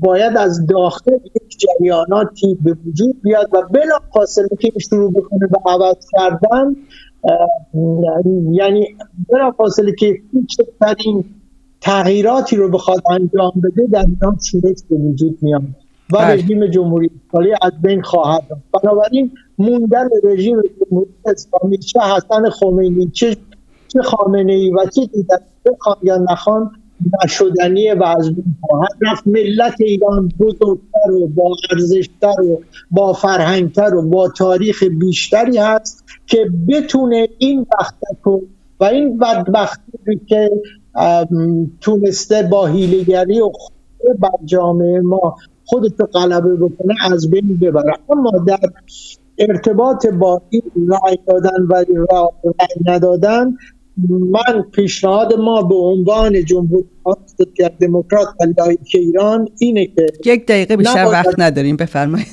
باید 0.00 0.36
از 0.36 0.66
داخل 0.66 1.12
یک 1.12 1.58
جریاناتی 1.58 2.58
به 2.64 2.76
وجود 2.86 3.22
بیاد 3.22 3.48
و 3.52 3.62
بلا 3.72 3.98
فاصله 4.14 4.48
که 4.60 4.72
شروع 4.78 5.12
بکنه 5.12 5.46
به 5.46 5.58
عوض 5.66 5.96
کردن 6.12 6.76
یعنی 8.52 8.86
بلا 9.28 9.50
فاصله 9.50 9.92
که 9.98 10.14
کوچکترین 10.32 11.24
تغییراتی 11.80 12.56
رو 12.56 12.70
بخواد 12.70 13.02
انجام 13.10 13.52
بده 13.64 13.86
در 13.90 14.04
ایران 14.08 14.38
شورش 14.50 14.76
به 14.90 14.96
وجود 14.96 15.38
میاد. 15.42 15.62
و 16.12 16.18
بله. 16.18 16.34
رژیم 16.34 16.66
جمهوری 16.66 17.10
اسلامی 17.28 17.54
از 17.62 17.72
بین 17.82 18.02
خواهد 18.02 18.42
رفت 18.50 18.84
بنابراین 18.84 19.30
موندن 19.58 20.08
رژیم 20.24 20.56
جمهوری 20.60 21.10
اسلامی 21.26 21.78
چه 21.78 22.00
حسن 22.00 22.50
خمینی 22.50 23.06
چه 23.06 23.36
چه 23.88 24.02
خامنه 24.02 24.52
ای 24.52 24.70
و 24.70 24.86
چه 24.94 25.06
دیدن 25.06 25.36
بخوان 25.66 25.96
یا 26.02 26.16
نخوان 26.16 26.70
نشدنی 27.24 27.92
و 27.92 28.04
از 28.04 28.34
بین 28.34 28.54
خواهد 28.60 28.92
رفت 29.00 29.26
ملت 29.26 29.74
ایران 29.80 30.32
بزرگتر 30.38 31.10
و 31.22 31.26
با 31.26 31.56
ارزشتر 31.70 32.42
و 32.42 32.60
با 32.90 33.12
فرهنگتر 33.12 33.94
و 33.94 34.02
با 34.02 34.28
تاریخ 34.28 34.82
بیشتری 34.82 35.58
هست 35.58 36.04
که 36.26 36.50
بتونه 36.68 37.28
این 37.38 37.66
وقت 37.78 37.94
و 38.80 38.84
این 38.84 39.18
بدبختی 39.18 40.20
که 40.26 40.50
تونسته 41.80 42.42
با 42.42 42.66
هیلگری 42.66 43.40
و 43.40 43.50
بر 44.18 44.30
جامعه 44.44 45.00
ما 45.00 45.36
خودتو 45.68 46.04
غلبه 46.06 46.56
بکنه 46.56 46.94
از 47.12 47.30
بین 47.30 47.58
ببره. 47.62 47.92
اما 48.10 48.32
در 48.46 48.60
ارتباط 49.38 50.06
با 50.06 50.42
این 50.50 50.62
رای 50.76 51.18
دادن 51.26 51.62
و 51.68 51.74
رای 51.74 52.94
ندادن 52.94 53.56
من 54.10 54.62
پیشنهاد 54.72 55.34
ما 55.34 55.62
به 55.62 55.74
عنوان 55.74 56.44
جمهوری 56.44 56.84
دموکرات 57.80 58.28
و 58.40 58.44
لایک 58.58 58.90
ایران 58.94 59.48
اینه 59.58 59.86
که 59.86 60.30
یک 60.32 60.46
دقیقه 60.46 60.76
بیشتر 60.76 61.04
وقت 61.12 61.34
نداریم 61.38 61.76
بفرمایید. 61.76 62.26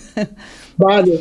بله 0.79 1.19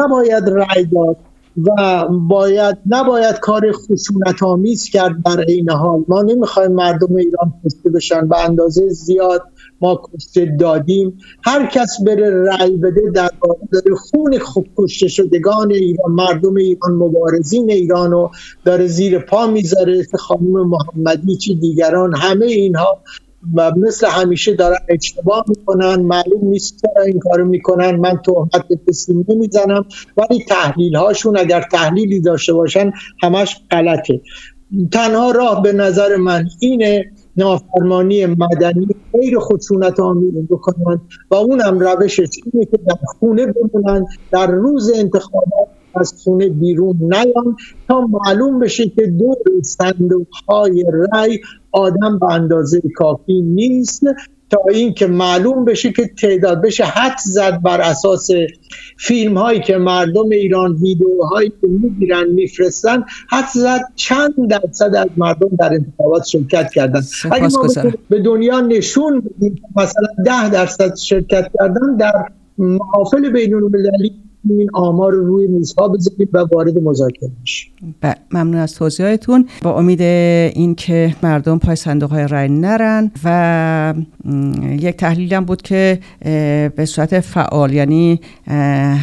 نباید 0.00 0.48
رای 0.48 0.86
داد 0.92 1.16
و 1.56 2.06
باید 2.08 2.78
نباید 2.86 3.38
کار 3.38 3.72
خشونت 3.72 4.42
آمیز 4.42 4.84
کرد 4.84 5.16
در 5.24 5.44
این 5.48 5.70
حال. 5.70 6.04
ما 6.08 6.22
نمی‌خوایم 6.22 6.72
مردم 6.72 7.16
ایران 7.16 7.52
کشته 7.64 7.90
بشن 7.90 8.28
به 8.28 8.44
اندازه 8.44 8.88
زیاد 8.88 9.42
ما 9.82 10.00
کشته 10.14 10.56
دادیم. 10.60 11.18
هر 11.44 11.66
کس 11.66 11.96
بره 12.06 12.44
رأی 12.44 12.76
بده 12.76 13.00
در 13.14 13.30
داره 13.72 13.94
خون 13.94 14.38
خوب 14.38 14.66
کشته 14.76 15.08
شدگان 15.08 15.72
ایران 15.72 16.12
مردم 16.12 16.54
ایران 16.54 16.92
مبارزین 16.92 17.70
ایران 17.70 18.10
رو 18.10 18.30
داره 18.64 18.86
زیر 18.86 19.18
پا 19.18 19.46
می‌ذاره 19.46 20.06
خانم 20.18 20.68
محمدی 20.68 21.36
چی 21.36 21.54
دیگران 21.54 22.16
همه 22.16 22.46
اینها 22.46 23.02
و 23.54 23.72
مثل 23.76 24.06
همیشه 24.06 24.54
دارن 24.54 24.78
اشتباه 24.88 25.44
می‌کنن 25.48 26.00
معلوم 26.00 26.48
نیست 26.48 26.80
چرا 26.80 27.02
این 27.02 27.18
کارو 27.18 27.44
می‌کنن 27.44 27.96
من 27.96 28.20
تهمت 28.26 28.68
به 28.68 28.78
کسی 28.88 29.24
نمی‌زنم. 29.28 29.84
ولی 30.16 30.44
تحلیل 30.48 30.96
هاشون 30.96 31.36
اگر 31.36 31.66
تحلیلی 31.72 32.20
داشته 32.20 32.52
باشن 32.52 32.92
همش 33.22 33.56
غلطه. 33.70 34.20
تنها 34.92 35.30
راه 35.30 35.62
به 35.62 35.72
نظر 35.72 36.16
من 36.16 36.48
اینه 36.60 37.12
نافرمانی 37.36 38.26
مدنی 38.26 38.86
غیر 39.12 39.38
خشونت 39.38 40.00
آمیز 40.00 40.34
بکنن 40.50 41.00
و 41.30 41.34
اونم 41.34 41.78
روشش 41.78 42.28
اینه 42.44 42.64
که 42.64 42.76
در 42.76 42.98
خونه 43.04 43.46
بمونن 43.46 44.06
در 44.30 44.46
روز 44.46 44.92
انتخابات 44.94 45.68
از 45.94 46.14
خونه 46.24 46.48
بیرون 46.48 46.96
نیان 47.00 47.56
تا 47.88 48.00
معلوم 48.00 48.58
بشه 48.58 48.88
که 48.88 49.06
دور 49.06 49.36
صندوق 49.62 50.26
های 50.48 50.84
رای 50.92 51.38
آدم 51.72 52.18
به 52.18 52.32
اندازه 52.32 52.80
کافی 52.96 53.40
نیست. 53.40 54.02
تا 54.52 54.60
اینکه 54.70 55.06
معلوم 55.06 55.64
بشه 55.64 55.92
که 55.92 56.10
تعداد 56.20 56.62
بشه 56.62 56.84
حد 56.84 57.18
زد 57.24 57.62
بر 57.62 57.80
اساس 57.80 58.30
فیلم 58.98 59.38
هایی 59.38 59.60
که 59.60 59.76
مردم 59.76 60.28
ایران 60.30 60.72
ویدیوهایی 60.72 61.48
که 61.48 61.66
می‌گیرن 61.66 62.28
میفرستن 62.28 63.04
حد 63.30 63.48
زد 63.54 63.80
چند 63.94 64.34
درصد 64.48 64.94
از 64.94 65.06
مردم 65.16 65.48
در 65.58 65.72
انتخابات 65.72 66.24
شرکت 66.24 66.70
کردن. 66.74 67.02
اگه 67.30 67.48
ما 67.48 67.68
به 68.08 68.22
دنیا 68.22 68.60
نشون 68.60 69.20
بدیم 69.20 69.62
مثلا 69.76 70.08
ده 70.24 70.48
درصد 70.50 70.96
شرکت 70.96 71.50
کردن 71.58 71.96
در 71.96 72.12
محافل 72.58 73.30
بین 73.30 73.54
المللی 73.54 74.12
این 74.48 74.68
آمار 74.74 75.12
رو 75.12 75.26
روی 75.26 75.46
میزها 75.46 75.88
بذارید 75.88 76.28
و 76.32 76.38
وارد 76.52 76.78
مذاکره 76.78 77.30
بشید. 77.42 77.72
ممنون 78.30 78.56
از 78.56 78.74
توضیحاتون. 78.74 79.48
با 79.62 79.78
امید 79.78 80.02
اینکه 80.02 81.14
مردم 81.22 81.58
پای 81.58 81.76
صندوق 81.76 82.10
های 82.10 82.28
رای 82.28 82.48
نرن 82.48 83.10
و 83.24 83.94
یک 84.70 84.96
تحلیل 84.96 85.34
هم 85.34 85.44
بود 85.44 85.62
که 85.62 85.98
به 86.76 86.84
صورت 86.84 87.20
فعال 87.20 87.72
یعنی 87.72 88.20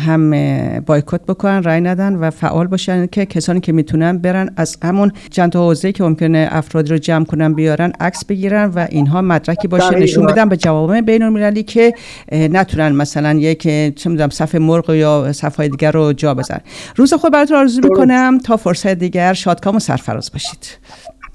هم 0.05 0.31
بایکوت 0.79 1.21
بکنن 1.21 1.63
رای 1.63 1.81
ندن 1.81 2.15
و 2.15 2.29
فعال 2.29 2.67
باشن 2.67 3.07
که 3.07 3.25
کسانی 3.25 3.59
که 3.59 3.71
می‌تونن 3.71 4.17
برن 4.17 4.49
از 4.55 4.77
همون 4.83 5.11
چند 5.29 5.51
تا 5.51 5.65
حوزه 5.65 5.91
که 5.91 6.03
ممکنه 6.03 6.47
افرادی 6.51 6.89
رو 6.89 6.97
جمع 6.97 7.25
کنن 7.25 7.53
بیارن 7.53 7.91
عکس 7.99 8.25
بگیرن 8.25 8.71
و 8.75 8.87
اینها 8.89 9.21
مدرکی 9.21 9.67
باشه 9.67 9.99
نشون 9.99 10.25
بدن 10.25 10.49
به 10.49 10.57
جوامع 10.57 11.01
بین 11.01 11.23
المللی 11.23 11.63
که 11.63 11.93
نتونن 12.31 12.91
مثلا 12.91 13.33
یک 13.33 13.63
چه 13.95 14.09
می‌دونم 14.09 14.29
صف 14.29 14.55
مرغ 14.55 14.89
یا 14.89 15.28
صفهای 15.31 15.69
دیگر 15.69 15.91
رو 15.91 16.13
جا 16.13 16.33
بزن 16.33 16.59
روز 16.95 17.13
خود 17.13 17.33
براتون 17.33 17.57
آرزو 17.57 17.81
می‌کنم. 17.83 18.37
تا 18.37 18.57
فرصت 18.57 18.93
دیگر 18.93 19.33
شادکام 19.33 19.75
و 19.75 19.79
سرفراز 19.79 20.31
باشید. 20.31 20.77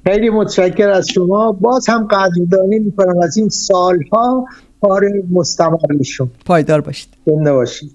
خیلی 0.05 0.31
متشکر 0.31 0.89
از 0.89 1.09
شما. 1.09 1.53
باز 1.53 1.89
هم 1.89 2.09
قدردانی 2.11 2.79
می‌کنم 2.79 3.23
از 3.23 3.37
این 3.37 3.49
سالها 3.49 4.47
کار 4.81 5.05
مستمر 5.33 5.77
پایدار 6.45 6.81
باشید. 6.81 7.09
زنده 7.27 7.53
باشید. 7.53 7.91